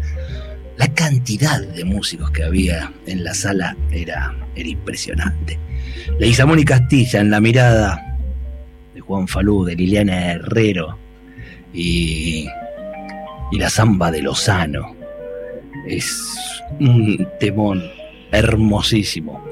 la 0.79 0.89
cantidad 0.95 1.61
de 1.61 1.85
músicos 1.85 2.31
que 2.31 2.43
había 2.43 2.93
en 3.07 3.25
la 3.25 3.35
sala 3.35 3.77
era, 3.91 4.35
era 4.55 4.69
impresionante. 4.69 5.59
Leguizamón 6.19 6.59
y 6.59 6.65
Castilla 6.65 7.21
en 7.21 7.31
la 7.31 7.41
mirada 7.41 8.19
de 8.95 9.01
Juan 9.01 9.29
Falú, 9.29 9.65
de 9.65 9.75
Liliana 9.75 10.33
Herrero 10.33 10.99
y, 11.73 12.47
la 13.53 13.69
zamba 13.69 14.11
de 14.11 14.23
Lozano. 14.23 14.97
Es 15.87 16.33
un 16.81 17.29
temón 17.39 17.83
hermosísimo 18.31 19.45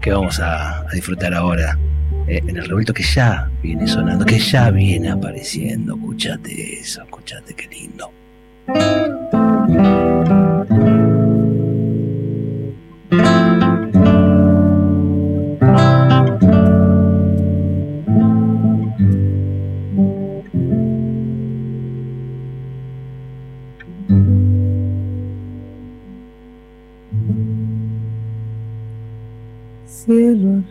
que 0.00 0.12
vamos 0.12 0.38
a, 0.40 0.86
disfrutar 0.92 1.34
ahora 1.34 1.76
eh, 2.28 2.40
en 2.46 2.56
el 2.56 2.66
revuelto 2.66 2.94
que 2.94 3.02
ya 3.02 3.50
viene 3.62 3.86
sonando, 3.86 4.24
que 4.24 4.38
ya 4.38 4.70
viene 4.70 5.10
apareciendo. 5.10 5.94
Escuchate 5.94 6.80
eso, 6.80 7.02
escuchate 7.02 7.54
qué 7.54 7.66
lindo. 7.66 8.12
Cielo 30.08 30.62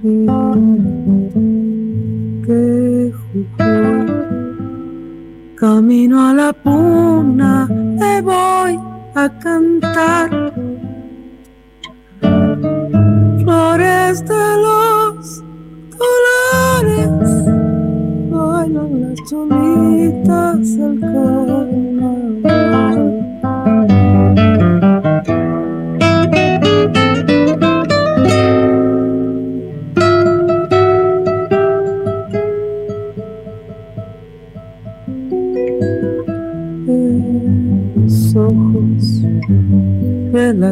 que 2.46 3.14
jugó. 3.22 3.68
Camino 5.56 6.30
a 6.30 6.34
la 6.34 6.54
puna, 6.54 7.68
me 7.68 8.22
voy 8.22 8.80
a 9.14 9.30
cantar. 9.40 10.30
Flores 13.44 14.26
de 14.26 14.46
los 14.66 15.44
dólares, 16.02 17.10
bailan 18.32 19.02
las 19.02 19.30
cholitas 19.30 20.68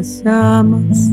las 0.05 0.23
llamas. 0.23 1.11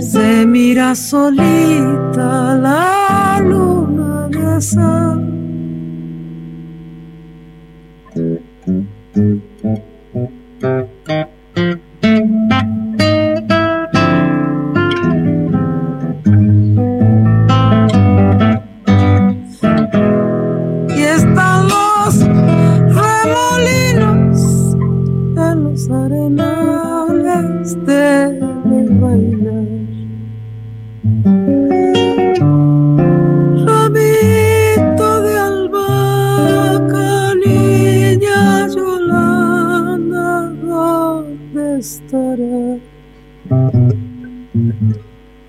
Se 0.00 0.46
mira 0.46 0.94
solita 0.94 2.56
la 2.56 3.40
luna 3.42 4.28
de 4.28 4.60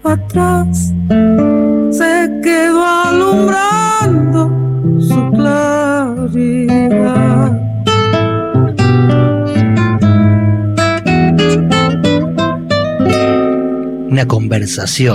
azar. 0.06 0.44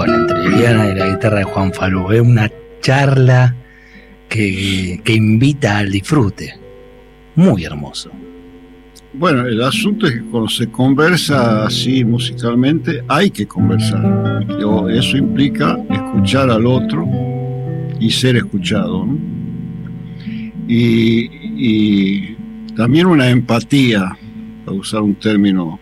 entre 0.08 0.48
Liliana 0.48 0.88
y 0.88 0.94
la 0.94 1.08
guitarra 1.08 1.38
de 1.38 1.44
Juan 1.44 1.72
Falú. 1.72 2.12
Es 2.12 2.20
una 2.20 2.50
charla 2.80 3.54
que, 4.28 5.00
invita 5.06 5.78
al 5.78 5.90
disfrute. 5.90 6.58
Muy 7.34 7.64
hermoso. 7.64 8.10
Bueno, 9.14 9.46
el 9.46 9.62
asunto 9.62 10.06
es 10.06 10.14
que 10.14 10.22
cuando 10.22 10.48
se 10.48 10.68
conversa 10.70 11.64
así 11.64 12.04
musicalmente, 12.04 13.02
hay 13.08 13.30
que 13.30 13.46
conversar. 13.46 14.46
Eso 14.90 15.16
implica 15.16 15.78
escuchar 15.90 16.50
al 16.50 16.66
otro 16.66 17.06
y 17.98 18.10
ser 18.10 18.36
escuchado. 18.36 19.06
Y, 20.68 21.30
y, 21.56 22.36
también 22.76 23.06
una 23.06 23.30
empatía, 23.30 24.16
para 24.64 24.76
usar 24.76 25.00
un 25.00 25.14
término 25.14 25.80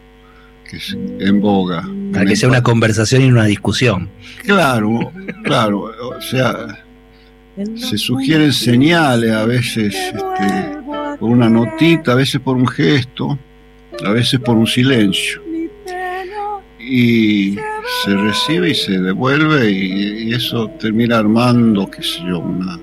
que 0.71 0.77
es 0.77 0.97
en 1.19 1.41
boga, 1.41 1.89
para 2.13 2.25
que 2.25 2.37
sea 2.37 2.49
una 2.49 2.63
conversación 2.63 3.23
y 3.23 3.27
una 3.27 3.45
discusión. 3.45 4.09
Claro, 4.45 5.13
claro. 5.43 5.91
O 6.17 6.21
sea, 6.21 6.85
se 7.75 7.99
sugieren 7.99 8.53
señales 8.53 9.33
a 9.33 9.45
veces 9.47 9.95
este, 9.95 10.76
por 11.19 11.31
una 11.31 11.49
notita, 11.49 12.13
a 12.13 12.15
veces 12.15 12.41
por 12.41 12.57
un 12.57 12.67
gesto, 12.67 13.39
a 14.05 14.11
veces 14.11 14.41
por 14.41 14.57
un 14.57 14.67
silencio. 14.67 15.43
Y 16.79 17.57
se 18.05 18.15
recibe 18.15 18.71
y 18.71 18.75
se 18.75 18.99
devuelve 18.99 19.71
y, 19.71 20.33
eso 20.33 20.69
termina 20.79 21.19
armando, 21.19 21.91
qué 21.91 22.03
sé 22.03 22.21
yo, 22.27 22.41
una, 22.41 22.79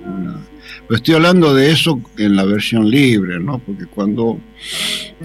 Pero 0.88 0.96
estoy 0.96 1.16
hablando 1.16 1.54
de 1.54 1.72
eso 1.72 2.02
en 2.18 2.36
la 2.36 2.46
versión 2.46 2.90
libre, 2.90 3.40
¿no? 3.40 3.60
Porque 3.60 3.86
cuando, 3.86 4.40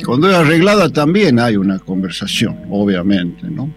cuando 0.05 0.29
es 0.29 0.37
arreglada 0.37 0.91
también 0.91 1.39
hay 1.41 1.57
una 1.57 1.79
conversación, 1.79 2.59
obviamente, 2.71 3.47
¿no? 3.49 3.71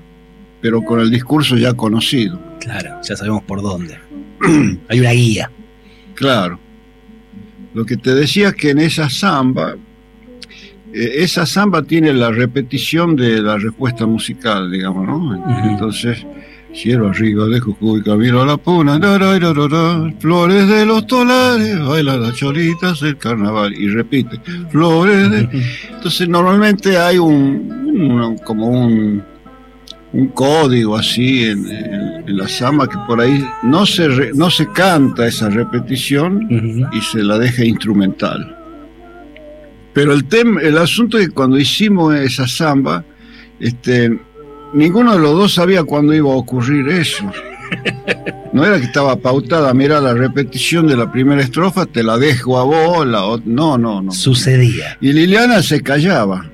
pero 0.61 0.83
con 0.83 0.99
el 0.99 1.09
discurso 1.09 1.57
ya 1.57 1.73
conocido. 1.73 2.39
Claro, 2.59 2.99
ya 3.03 3.17
sabemos 3.17 3.43
por 3.43 3.61
dónde. 3.61 3.97
Hay 4.87 4.99
una 4.99 5.11
guía. 5.11 5.51
Claro. 6.13 6.59
Lo 7.73 7.85
que 7.85 7.97
te 7.97 8.13
decía 8.13 8.49
es 8.49 8.55
que 8.55 8.71
en 8.71 8.79
esa 8.79 9.09
samba, 9.09 9.75
eh, 10.93 11.11
esa 11.15 11.45
samba 11.45 11.83
tiene 11.83 12.13
la 12.13 12.31
repetición 12.31 13.15
de 13.15 13.41
la 13.41 13.57
respuesta 13.57 14.05
musical, 14.05 14.69
digamos, 14.71 15.07
¿no? 15.07 15.69
Entonces, 15.69 16.25
cielo 16.73 17.09
arriba 17.09 17.47
de 17.47 17.59
Jujuy, 17.59 18.01
camino 18.01 18.41
a 18.41 18.45
la 18.45 18.57
puna, 18.57 18.99
flores 20.19 20.67
de 20.67 20.85
los 20.85 21.07
tolares, 21.07 21.79
baila 21.85 22.17
las 22.17 22.35
cholitas 22.35 22.99
del 23.01 23.17
carnaval, 23.17 23.73
y 23.73 23.89
repite, 23.89 24.39
flores 24.69 25.31
de... 25.31 25.49
Entonces, 25.93 26.27
normalmente 26.27 26.97
hay 26.97 27.17
un 27.17 28.37
como 28.45 28.67
un 28.67 29.23
un 30.13 30.27
código 30.27 30.95
así 30.95 31.45
en, 31.45 31.67
la 32.25 32.47
samba 32.47 32.87
que 32.87 32.97
por 33.07 33.19
ahí 33.19 33.45
no 33.63 33.85
se, 33.85 34.31
no 34.33 34.49
se 34.49 34.67
canta 34.71 35.27
esa 35.27 35.49
repetición 35.49 36.89
y 36.93 37.01
se 37.01 37.23
la 37.23 37.37
deja 37.37 37.65
instrumental. 37.65 38.57
Pero 39.93 40.13
el, 40.13 40.25
tema, 40.25 40.61
el 40.61 40.77
asunto 40.77 41.17
es 41.17 41.27
que 41.27 41.33
cuando 41.33 41.57
hicimos 41.57 42.15
esa 42.15 42.47
samba, 42.47 43.03
este, 43.59 44.17
ninguno 44.73 45.13
de 45.13 45.19
los 45.19 45.33
dos 45.33 45.53
sabía 45.53 45.83
cuándo 45.83 46.13
iba 46.13 46.31
a 46.31 46.37
ocurrir 46.37 46.87
eso. 46.89 47.29
No 48.53 48.65
era 48.65 48.77
que 48.79 48.83
estaba 48.83 49.15
pautada, 49.15 49.73
mira 49.73 50.01
la 50.01 50.13
repetición 50.13 50.85
de 50.85 50.97
la 50.97 51.09
primera 51.09 51.41
estrofa, 51.41 51.85
te 51.85 52.03
la 52.03 52.17
dejo 52.17 52.59
a 52.59 52.63
vos, 52.65 53.07
no, 53.45 53.77
no, 53.77 54.01
no. 54.01 54.11
Sucedía. 54.11 54.97
Y 54.99 55.13
Liliana 55.13 55.63
se 55.63 55.79
callaba. 55.79 56.51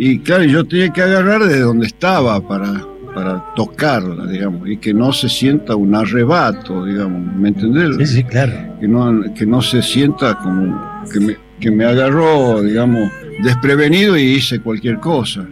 Y 0.00 0.20
claro, 0.20 0.44
yo 0.44 0.64
tenía 0.64 0.90
que 0.90 1.02
agarrar 1.02 1.42
de 1.42 1.58
donde 1.58 1.88
estaba 1.88 2.40
para, 2.46 2.86
para 3.12 3.44
tocarla, 3.56 4.26
digamos, 4.26 4.68
y 4.68 4.76
que 4.76 4.94
no 4.94 5.12
se 5.12 5.28
sienta 5.28 5.74
un 5.74 5.92
arrebato, 5.92 6.84
digamos, 6.84 7.34
¿me 7.34 7.48
entendés? 7.48 7.96
Sí, 7.96 8.18
sí, 8.18 8.24
claro. 8.24 8.52
Que 8.78 8.86
no, 8.86 9.34
que 9.34 9.44
no 9.44 9.60
se 9.60 9.82
sienta 9.82 10.38
como 10.38 11.02
que 11.12 11.18
me, 11.18 11.36
que 11.58 11.72
me 11.72 11.84
agarró, 11.84 12.62
digamos, 12.62 13.10
desprevenido 13.42 14.16
y 14.16 14.22
hice 14.22 14.60
cualquier 14.60 15.00
cosa. 15.00 15.48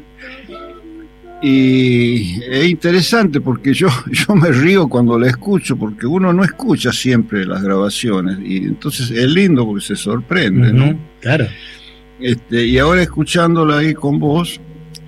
Y 1.42 2.40
es 2.48 2.68
interesante 2.68 3.40
porque 3.40 3.74
yo, 3.74 3.88
yo 4.12 4.36
me 4.36 4.52
río 4.52 4.86
cuando 4.86 5.18
la 5.18 5.26
escucho, 5.26 5.76
porque 5.76 6.06
uno 6.06 6.32
no 6.32 6.44
escucha 6.44 6.92
siempre 6.92 7.44
las 7.44 7.64
grabaciones, 7.64 8.38
y 8.44 8.58
entonces 8.58 9.10
es 9.10 9.28
lindo 9.28 9.66
porque 9.66 9.84
se 9.84 9.96
sorprende, 9.96 10.72
¿no? 10.72 10.96
Claro. 11.20 11.48
Este, 12.20 12.66
y 12.66 12.78
ahora 12.78 13.02
escuchándola 13.02 13.78
ahí 13.78 13.94
con 13.94 14.18
vos, 14.18 14.60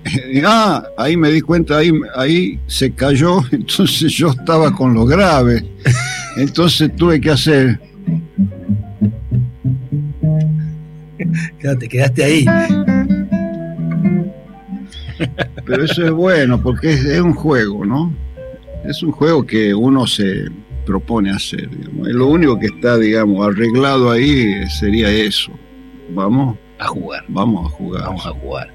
ah, 0.45 0.83
ahí 0.97 1.17
me 1.17 1.31
di 1.31 1.41
cuenta, 1.41 1.77
ahí, 1.77 1.91
ahí 2.15 2.59
se 2.67 2.91
cayó, 2.91 3.41
entonces 3.51 4.11
yo 4.13 4.29
estaba 4.29 4.73
con 4.73 4.93
lo 4.93 5.05
grave. 5.05 5.65
Entonces 6.37 6.95
tuve 6.95 7.19
que 7.19 7.31
hacer. 7.31 7.79
Claro, 11.59 11.77
te 11.77 11.89
quedaste 11.89 12.23
ahí. 12.23 12.45
Pero 15.65 15.83
eso 15.83 16.05
es 16.05 16.11
bueno, 16.11 16.61
porque 16.61 16.93
es, 16.93 17.19
un 17.19 17.33
juego, 17.33 17.85
¿no? 17.85 18.13
Es 18.85 19.03
un 19.03 19.11
juego 19.11 19.45
que 19.45 19.73
uno 19.73 20.07
se 20.07 20.45
propone 20.85 21.31
hacer. 21.31 21.69
Lo 21.93 22.27
único 22.27 22.57
que 22.57 22.67
está, 22.67 22.97
digamos, 22.97 23.45
arreglado 23.45 24.11
ahí 24.11 24.65
sería 24.69 25.11
eso. 25.11 25.51
Vamos 26.15 26.57
a 26.79 26.87
jugar. 26.87 27.23
Vamos 27.27 27.71
a 27.71 27.75
jugar. 27.75 28.03
Vamos 28.03 28.25
a 28.25 28.31
jugar. 28.31 28.73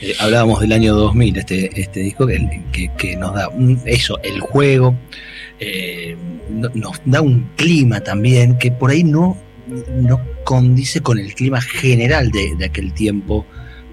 Eh, 0.00 0.14
hablábamos 0.18 0.60
del 0.60 0.72
año 0.72 0.94
2000, 0.94 1.38
este, 1.38 1.80
este 1.80 2.00
disco 2.00 2.26
que, 2.26 2.90
que, 2.98 3.16
nos 3.16 3.34
da 3.34 3.48
eso, 3.86 4.18
el 4.22 4.40
juego, 4.40 4.94
eh, 5.60 6.16
nos 6.74 7.00
da 7.04 7.20
un 7.20 7.48
clima 7.56 8.00
también 8.00 8.58
que 8.58 8.72
por 8.72 8.90
ahí 8.90 9.04
no, 9.04 9.38
no 9.92 10.20
condice 10.44 11.00
con 11.00 11.18
el 11.18 11.32
clima 11.34 11.60
general 11.60 12.30
de, 12.30 12.66
aquel 12.66 12.92
tiempo 12.92 13.46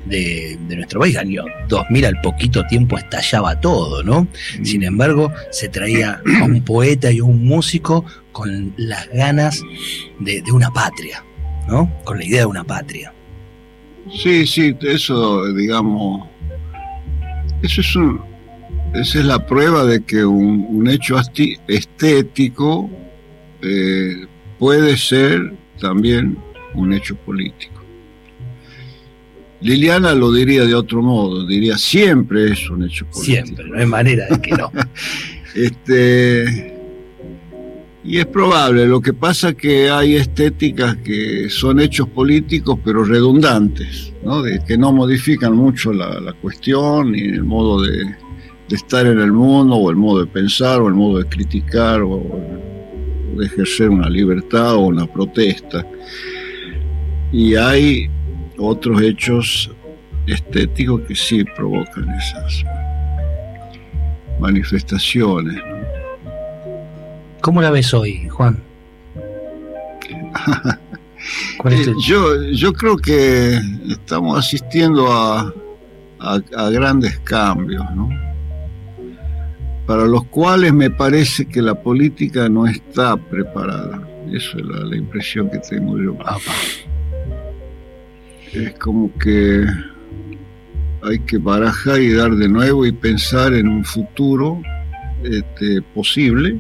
de, 0.05 0.57
nuestro 0.75 0.99
país. 0.99 1.15
Año 1.17 1.45
2000 1.69 2.05
al 2.05 2.19
poquito 2.21 2.65
tiempo 2.65 2.97
estallaba 2.97 3.59
todo, 3.61 4.03
¿no? 4.03 4.23
Mm. 4.59 4.65
Sin 4.65 4.83
embargo, 4.83 5.31
se 5.51 5.69
traía 5.69 6.21
a 6.41 6.43
un 6.43 6.63
poeta 6.65 7.11
y 7.11 7.21
un 7.21 7.45
músico 7.45 8.05
con 8.31 8.73
las 8.75 9.07
ganas 9.09 9.61
de, 10.19 10.41
de 10.41 10.51
una 10.51 10.71
patria, 10.71 11.23
¿no? 11.67 11.89
Con 12.03 12.17
la 12.17 12.25
idea 12.25 12.39
de 12.39 12.47
una 12.47 12.63
patria. 12.63 13.13
Sí, 14.13 14.45
sí, 14.45 14.75
eso, 14.81 15.53
digamos, 15.53 16.27
eso 17.63 17.81
es 17.81 17.95
un, 17.95 18.21
esa 18.93 19.19
es 19.19 19.25
la 19.25 19.45
prueba 19.45 19.85
de 19.85 20.03
que 20.03 20.25
un, 20.25 20.87
hecho 20.89 21.17
estético 21.67 22.89
eh, 23.61 24.25
puede 24.59 24.97
ser 24.97 25.53
también 25.79 26.37
un 26.73 26.93
hecho 26.93 27.15
político. 27.15 27.81
Liliana 29.61 30.13
lo 30.15 30.31
diría 30.31 30.65
de 30.65 30.73
otro 30.73 31.01
modo, 31.01 31.45
diría 31.45 31.77
siempre 31.77 32.51
es 32.51 32.69
un 32.69 32.83
hecho 32.83 33.05
político. 33.05 33.45
Siempre, 33.45 33.65
no 33.69 33.77
hay 33.77 33.85
manera 33.85 34.25
de 34.27 34.41
que 34.41 34.51
no. 34.51 34.71
este, 35.55 36.80
Y 38.03 38.17
es 38.17 38.25
probable, 38.25 38.87
lo 38.87 38.99
que 38.99 39.13
pasa 39.13 39.53
que 39.53 39.89
hay 39.89 40.15
estéticas 40.15 40.97
que 40.97 41.49
son 41.49 41.79
hechos 41.79 42.07
políticos 42.09 42.79
pero 42.83 43.03
redundantes, 43.03 44.11
¿no? 44.23 44.41
Que 44.43 44.75
no 44.75 44.91
modifican 44.91 45.55
mucho 45.55 45.93
la, 45.93 46.33
cuestión 46.41 47.11
ni 47.11 47.21
el 47.21 47.43
modo 47.43 47.83
de, 47.83 48.15
estar 48.71 49.05
en 49.05 49.19
el 49.19 49.33
mundo 49.33 49.75
o 49.75 49.89
el 49.91 49.97
modo 49.97 50.21
de 50.21 50.27
pensar 50.27 50.81
o 50.81 50.87
el 50.87 50.93
modo 50.93 51.19
de 51.19 51.25
criticar 51.25 52.01
o 52.01 52.25
de 53.37 53.45
ejercer 53.45 53.89
una 53.89 54.09
libertad 54.09 54.75
o 54.75 54.87
una 54.87 55.05
protesta. 55.05 55.85
Y 57.31 57.55
hay 57.55 58.09
otros 58.57 59.01
hechos 59.01 59.69
estéticos 60.25 61.01
que 61.01 61.15
sí 61.15 61.43
provocan 61.43 62.09
esas 62.09 62.63
manifestaciones. 64.39 65.61
¿Cómo 67.41 67.61
la 67.61 67.71
ves 67.71 67.93
hoy, 67.93 68.27
Juan? 68.29 68.63
Eh, 71.65 71.93
yo, 72.03 72.41
yo 72.51 72.73
creo 72.73 72.97
que 72.97 73.59
estamos 73.87 74.39
asistiendo 74.39 75.11
a, 75.11 75.53
a, 76.19 76.69
grandes 76.71 77.19
cambios, 77.19 77.85
¿no? 77.95 78.09
para 79.85 80.05
los 80.05 80.23
cuales 80.25 80.73
me 80.73 80.89
parece 80.89 81.45
que 81.45 81.61
la 81.61 81.75
política 81.75 82.49
no 82.49 82.65
está 82.65 83.17
preparada. 83.17 84.01
Eso 84.31 84.57
es 84.57 84.65
la, 84.65 84.95
impresión 84.95 85.49
que 85.51 85.59
tengo 85.59 85.97
yo. 85.99 86.17
Es 88.53 88.73
como 88.79 89.13
que 89.19 89.65
hay 91.03 91.19
que 91.19 91.37
barajar 91.37 92.01
y 92.01 92.13
dar 92.13 92.31
de 92.31 92.49
nuevo 92.49 92.85
y 92.85 92.91
pensar 92.91 93.53
en 93.53 93.67
un 93.67 93.85
futuro 93.85 94.61
este, 95.23 95.81
posible 95.93 96.59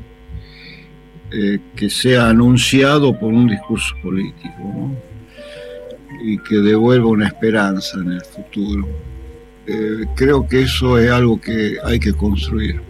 eh, 1.33 1.59
que 1.75 1.89
sea 1.89 2.29
anunciado 2.29 3.17
por 3.17 3.33
un 3.33 3.47
discurso 3.47 3.95
político 4.03 4.91
y 6.23 6.37
que 6.39 6.57
devuelva 6.57 7.07
una 7.07 7.27
esperanza 7.27 7.97
en 7.99 8.11
el 8.11 8.21
futuro. 8.21 8.87
Eh, 9.65 10.05
creo 10.15 10.45
que 10.45 10.63
eso 10.63 10.99
es 10.99 11.09
algo 11.09 11.39
que 11.39 11.77
hay 11.85 11.99
que 11.99 12.11
construir. 12.13 12.81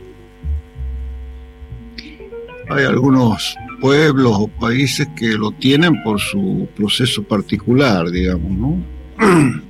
Hay 2.69 2.85
algunos 2.85 3.55
pueblos 3.79 4.33
o 4.39 4.47
países 4.47 5.07
que 5.15 5.33
lo 5.33 5.51
tienen 5.51 6.01
por 6.03 6.19
su 6.19 6.67
proceso 6.75 7.21
particular, 7.21 8.09
digamos, 8.09 8.51
¿no? 8.51 8.83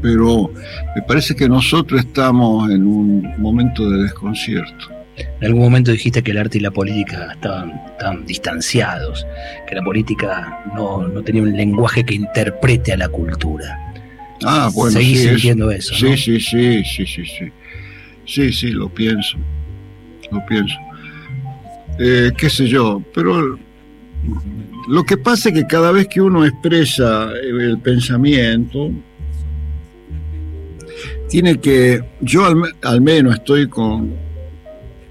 Pero 0.00 0.50
me 0.96 1.02
parece 1.02 1.34
que 1.34 1.48
nosotros 1.48 2.00
estamos 2.00 2.70
en 2.70 2.86
un 2.86 3.34
momento 3.38 3.90
de 3.90 4.04
desconcierto. 4.04 4.93
En 5.16 5.46
algún 5.46 5.62
momento 5.62 5.92
dijiste 5.92 6.22
que 6.22 6.32
el 6.32 6.38
arte 6.38 6.58
y 6.58 6.60
la 6.60 6.70
política 6.70 7.32
estaban, 7.32 7.80
tan 7.98 8.26
distanciados, 8.26 9.26
que 9.68 9.74
la 9.74 9.82
política 9.82 10.64
no, 10.74 11.08
tenía 11.22 11.42
un 11.42 11.56
lenguaje 11.56 12.04
que 12.04 12.14
interprete 12.14 12.92
a 12.92 12.96
la 12.96 13.08
cultura. 13.08 13.78
Ah, 14.44 14.70
bueno. 14.74 14.92
Seguís 14.92 15.20
sí, 15.20 15.28
sintiendo 15.28 15.70
eso. 15.70 15.94
Sí, 15.94 16.16
sí, 16.16 16.40
sí, 16.40 16.82
sí, 16.84 17.06
sí, 17.06 17.24
sí. 17.24 17.52
Sí, 18.26 18.52
sí, 18.52 18.70
lo 18.70 18.88
pienso. 18.88 19.38
Lo 20.32 20.44
pienso. 20.46 20.74
Eh, 21.98 22.32
qué 22.36 22.50
sé 22.50 22.66
yo, 22.66 23.02
pero 23.14 23.56
lo 24.88 25.04
que 25.04 25.16
pasa 25.16 25.50
es 25.50 25.54
que 25.54 25.66
cada 25.66 25.92
vez 25.92 26.08
que 26.08 26.20
uno 26.20 26.44
expresa 26.44 27.30
el 27.40 27.78
pensamiento, 27.78 28.90
tiene 31.28 31.58
que, 31.58 32.02
yo 32.20 32.44
al 32.82 33.00
menos 33.00 33.34
estoy 33.34 33.68
con, 33.68 34.14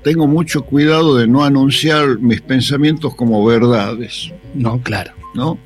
tengo 0.03 0.27
mucho 0.27 0.63
cuidado 0.63 1.15
de 1.17 1.27
no 1.27 1.43
anunciar 1.43 2.19
mis 2.19 2.41
pensamientos 2.41 3.15
como 3.15 3.43
verdades. 3.45 4.31
No, 4.53 4.81
claro. 4.81 5.13
¿No? 5.33 5.57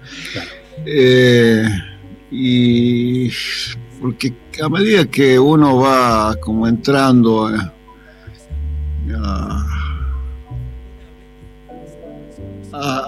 Eh, 0.86 1.68
y 2.32 3.30
porque 4.00 4.34
a 4.64 4.70
medida 4.70 5.06
que 5.06 5.40
uno 5.40 5.78
va 5.78 6.36
como 6.40 6.68
entrando 6.68 7.48
a, 7.48 7.74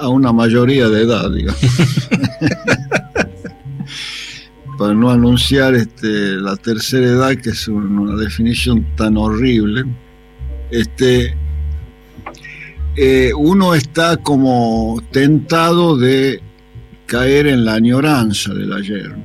una 0.10 0.34
mayoría 0.34 0.90
de 0.90 1.04
edad, 1.04 1.30
digamos. 1.32 1.62
Para 4.80 4.94
no 4.94 5.12
anunciar 5.12 5.76
este, 5.76 6.38
la 6.38 6.56
tercera 6.56 7.06
edad, 7.06 7.36
que 7.36 7.50
es 7.52 7.68
una 7.68 8.16
definición 8.16 8.86
tan 8.96 9.18
horrible 9.18 9.86
este, 10.72 11.36
eh, 12.96 13.32
uno 13.36 13.76
está 13.76 14.18
como 14.18 15.02
tentado 15.12 15.98
de 15.98 16.42
caer 17.06 17.48
en 17.48 17.66
la 17.66 17.74
añoranza 17.74 18.54
del 18.54 18.74
ayer 18.74 19.16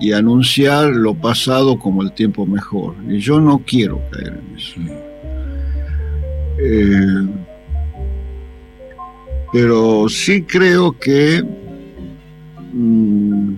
y 0.00 0.12
anunciar 0.12 0.86
lo 0.88 1.14
pasado 1.14 1.78
como 1.78 2.02
el 2.02 2.12
tiempo 2.12 2.46
mejor. 2.46 2.94
Y 3.08 3.18
yo 3.18 3.40
no 3.40 3.62
quiero 3.66 4.00
caer 4.10 4.40
en 4.40 4.56
eso. 4.56 4.80
Eh, 6.58 7.28
pero 9.52 10.08
sí 10.08 10.42
creo 10.42 10.98
que 10.98 11.42
mm, 12.72 13.54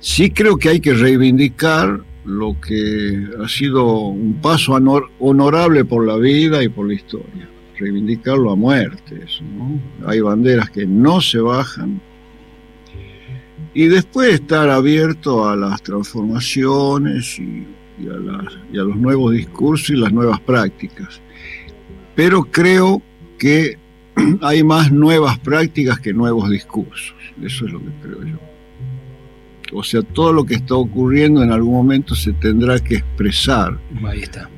sí 0.00 0.30
creo 0.30 0.56
que 0.56 0.70
hay 0.70 0.80
que 0.80 0.94
reivindicar 0.94 2.00
lo 2.24 2.58
que 2.60 3.28
ha 3.42 3.48
sido 3.48 4.08
un 4.08 4.40
paso 4.40 4.72
honorable 5.18 5.84
por 5.84 6.06
la 6.06 6.16
vida 6.16 6.62
y 6.62 6.68
por 6.68 6.86
la 6.86 6.94
historia, 6.94 7.48
reivindicarlo 7.78 8.50
a 8.50 8.56
muerte. 8.56 9.20
Hay 10.06 10.20
banderas 10.20 10.70
que 10.70 10.86
no 10.86 11.20
se 11.20 11.38
bajan 11.38 12.00
y 13.74 13.88
después 13.88 14.34
estar 14.34 14.70
abierto 14.70 15.48
a 15.48 15.56
las 15.56 15.82
transformaciones 15.82 17.38
y, 17.38 17.66
a, 18.08 18.82
los 18.82 18.96
nuevos 18.96 19.32
discursos 19.32 19.90
y 19.90 19.96
las 19.96 20.12
nuevas 20.12 20.40
prácticas. 20.40 21.20
Pero 22.14 22.44
creo 22.44 23.02
que 23.38 23.76
hay 24.40 24.62
más 24.62 24.92
nuevas 24.92 25.38
prácticas 25.40 25.98
que 25.98 26.12
nuevos 26.12 26.48
discursos. 26.48 27.14
Eso 27.42 27.66
es 27.66 27.72
lo 27.72 27.80
que 27.80 27.90
creo 28.00 28.22
yo. 28.24 28.53
O 29.72 29.82
sea, 29.82 30.02
todo 30.02 30.32
lo 30.32 30.44
que 30.44 30.54
está 30.54 30.74
ocurriendo 30.74 31.42
en 31.42 31.50
algún 31.50 31.72
momento 31.72 32.14
se 32.14 32.32
tendrá 32.32 32.78
que 32.78 32.96
expresar 32.96 33.78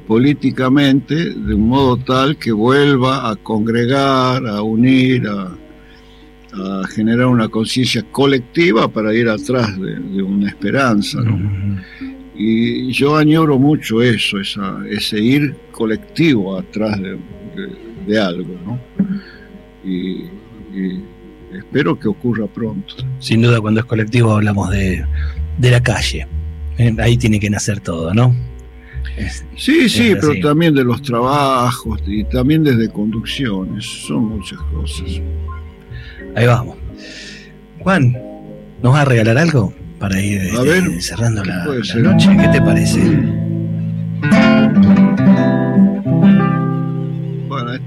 políticamente 0.07 1.15
de 1.15 1.55
un 1.55 1.69
modo 1.69 1.97
tal 1.97 2.37
que 2.37 2.53
vuelva 2.53 3.31
a 3.31 3.37
congregar, 3.37 4.47
a 4.47 4.63
unir, 4.63 5.27
a, 5.29 5.57
generar 6.89 7.27
una 7.27 7.49
conciencia 7.49 8.03
colectiva 8.11 8.89
para 8.89 9.13
ir 9.13 9.29
atrás 9.29 9.79
de, 9.79 10.23
una 10.23 10.49
esperanza. 10.49 11.19
Y 12.35 12.91
yo 12.93 13.15
añoro 13.15 13.59
mucho 13.59 14.01
eso, 14.01 14.39
ese 14.41 15.21
ir 15.21 15.55
colectivo 15.71 16.57
atrás 16.57 16.99
de, 16.99 18.19
algo. 18.19 18.55
¿no? 18.65 18.81
y 19.85 20.25
espero 21.53 21.99
que 21.99 22.09
ocurra 22.09 22.47
pronto. 22.47 22.95
Sin 23.19 23.43
duda, 23.43 23.61
cuando 23.61 23.81
es 23.81 23.87
colectivo 23.87 24.33
hablamos 24.33 24.71
de, 24.71 25.05
la 25.59 25.83
calle. 25.83 26.27
Eh, 26.79 26.95
ahí 26.99 27.17
tiene 27.17 27.41
que 27.41 27.51
nacer 27.51 27.81
todo, 27.81 28.13
¿no? 28.13 28.35
sí, 29.57 29.89
sí, 29.89 30.15
pero 30.21 30.39
también 30.43 30.75
de 30.75 30.85
los 30.85 31.01
trabajos 31.01 32.03
y 32.07 32.25
también 32.25 32.65
desde 32.65 32.89
conducciones. 32.91 33.85
Son 33.85 34.25
muchas 34.25 34.59
cosas. 34.73 35.21
Ahí 36.35 36.47
vamos. 36.47 36.77
Juan, 37.81 38.17
¿nos 38.83 38.93
va 38.93 39.03
a 39.03 39.05
regalar 39.05 39.39
algo 39.39 39.73
para 39.99 40.21
ir 40.21 40.43
este, 40.43 41.01
cerrando 41.01 41.45
la, 41.45 41.65
la 41.65 42.03
noche? 42.03 42.37
¿Qué 42.37 42.49
te 42.49 42.61
parece? 42.61 43.46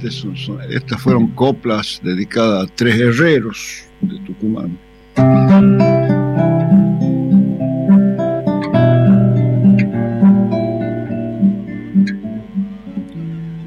Este 0.01 0.75
estas 0.77 1.01
fueron 1.01 1.27
coplas 1.27 1.99
dedicadas 2.01 2.63
a 2.63 2.73
tres 2.73 2.97
herreros 2.97 3.83
de 3.99 4.17
Tucumán. 4.19 4.77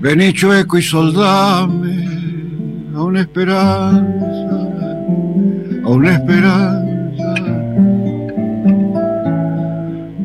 Vení 0.00 0.32
chueco 0.32 0.78
y 0.78 0.82
soldame 0.82 2.06
a 2.94 3.02
una 3.02 3.20
esperanza, 3.20 4.70
a 5.84 5.88
una 5.90 6.12
esperanza. 6.14 7.34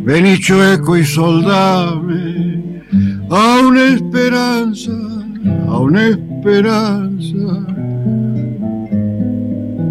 Vení 0.06 0.40
chueco 0.40 0.98
y 0.98 1.06
soldame 1.06 2.82
a 3.30 3.60
una 3.68 3.88
esperanza 3.90 5.18
a 5.68 5.80
una 5.80 6.08
esperanza. 6.08 7.66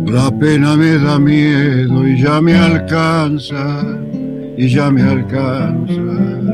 La 0.07 0.30
pena 0.38 0.76
me 0.76 0.98
da 0.98 1.18
miedo 1.18 2.07
y 2.07 2.20
ya 2.20 2.40
me 2.40 2.54
alcanza, 2.57 3.84
y 4.57 4.68
ya 4.68 4.90
me 4.90 5.02
alcanza. 5.02 6.46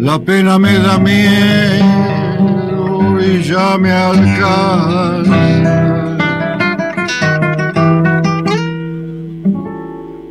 la 0.00 0.18
pena 0.18 0.58
me 0.58 0.78
da 0.78 0.98
miedo 0.98 1.90
y 3.20 3.42
ya 3.42 3.76
me 3.78 3.92
alcanza. 3.92 5.36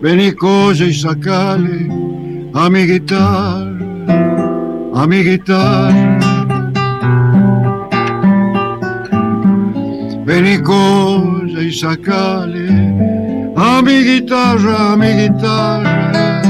Vení, 0.02 0.32
colla 0.32 0.86
y 0.86 0.94
sacale 0.94 1.88
a 2.54 2.70
mi 2.70 2.86
guitarra, 2.88 3.78
a 4.96 5.08
mi 5.08 5.24
guitarra. 5.24 6.09
Vení, 10.30 10.60
colla 10.62 11.62
y 11.64 11.72
sacale 11.72 12.68
a 13.56 13.82
mi 13.82 14.04
guitarra, 14.04 14.94
a 14.94 14.96
mi 14.96 15.12
guitarra. 15.22 16.42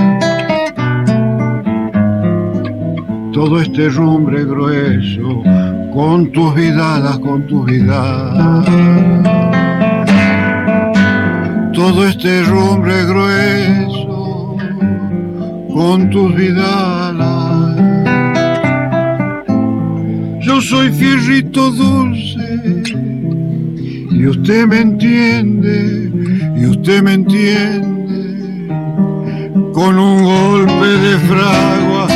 Todo 3.32 3.62
este 3.62 3.88
rumbre 3.88 4.44
grueso 4.44 5.42
con 5.94 6.30
tus 6.34 6.54
vidalas, 6.56 7.20
con 7.20 7.48
tus 7.48 7.66
vidalas 7.68 8.66
todo 11.74 12.06
este 12.06 12.44
rumbre 12.44 13.06
grueso 13.06 14.58
con 15.74 16.10
tus 16.10 16.36
vidalas. 16.36 17.78
Yo 20.42 20.60
soy 20.60 20.92
fierrito 20.92 21.72
dulce 21.72 22.19
y 24.20 24.28
usted 24.28 24.68
me 24.68 24.82
entiende, 24.82 26.12
y 26.58 26.66
usted 26.66 27.02
me 27.02 27.14
entiende. 27.14 28.68
Con 29.74 29.98
un 29.98 30.24
golpe 30.24 30.88
de 30.88 31.18
fragua 31.20 32.08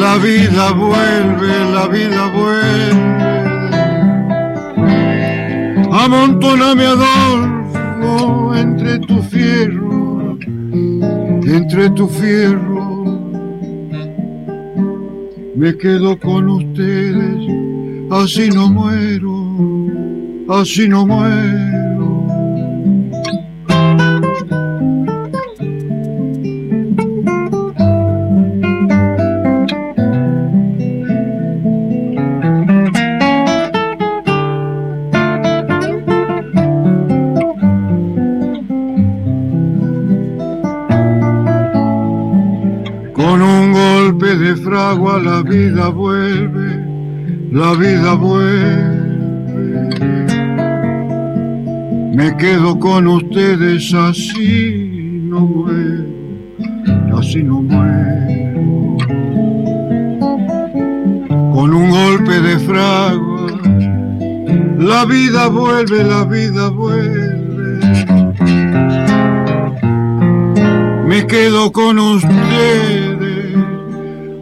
la 0.00 0.16
vida 0.16 0.72
vuelve, 0.72 1.52
la 1.74 1.88
vida 1.88 2.32
vuelve. 2.38 3.16
Amontóname 5.92 6.84
a 6.86 6.94
entre 8.58 8.98
tu 9.00 9.22
fierro, 9.22 10.38
entre 11.58 11.90
tu 11.90 12.08
fierro. 12.08 13.04
Me 15.54 15.76
quedo 15.76 16.18
con 16.18 16.48
ustedes, 16.48 17.40
así 18.10 18.48
no 18.48 18.68
muero, 18.68 19.35
así 20.48 20.88
no 20.88 21.06
muero. 21.06 21.76
fragua 44.66 45.18
la 45.18 45.42
vida 45.42 45.88
vuelve, 45.88 46.84
la 47.52 47.72
vida 47.74 48.14
vuelve. 48.14 48.95
Me 52.16 52.34
quedo 52.38 52.78
con 52.78 53.06
ustedes 53.08 53.92
así 53.92 55.20
no 55.22 55.40
muero, 55.40 57.18
así 57.18 57.42
no 57.42 57.60
muero. 57.60 58.96
Con 61.52 61.74
un 61.74 61.90
golpe 61.90 62.40
de 62.40 62.58
fragua, 62.60 63.60
la 64.78 65.04
vida 65.04 65.48
vuelve, 65.48 66.04
la 66.04 66.24
vida 66.24 66.70
vuelve. 66.70 67.80
Me 71.06 71.26
quedo 71.26 71.70
con 71.70 71.98
ustedes 71.98 73.56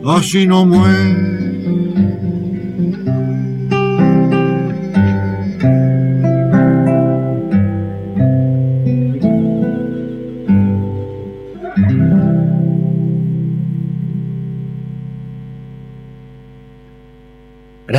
así 0.06 0.46
no 0.46 0.64
muere. 0.64 1.23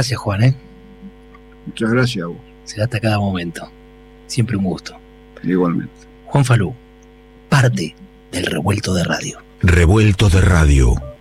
Gracias, 0.06 0.22
Juan, 0.22 0.44
¿eh? 0.44 0.56
Muchas 1.66 1.90
gracias 1.90 2.24
a 2.24 2.28
vos. 2.28 2.38
Será 2.64 2.84
hasta 2.84 3.00
cada 3.00 3.18
momento. 3.18 3.68
Siempre 4.28 4.56
un 4.56 4.66
gusto. 4.66 4.96
Igualmente. 5.42 5.96
Juan 6.28 6.46
Falú, 6.46 6.76
parte 7.50 7.96
del 8.32 8.46
revuelto 8.46 8.94
de 8.94 9.04
radio. 9.04 9.40
Revuelto 9.64 10.30
de 10.30 10.42
radio 10.42 11.15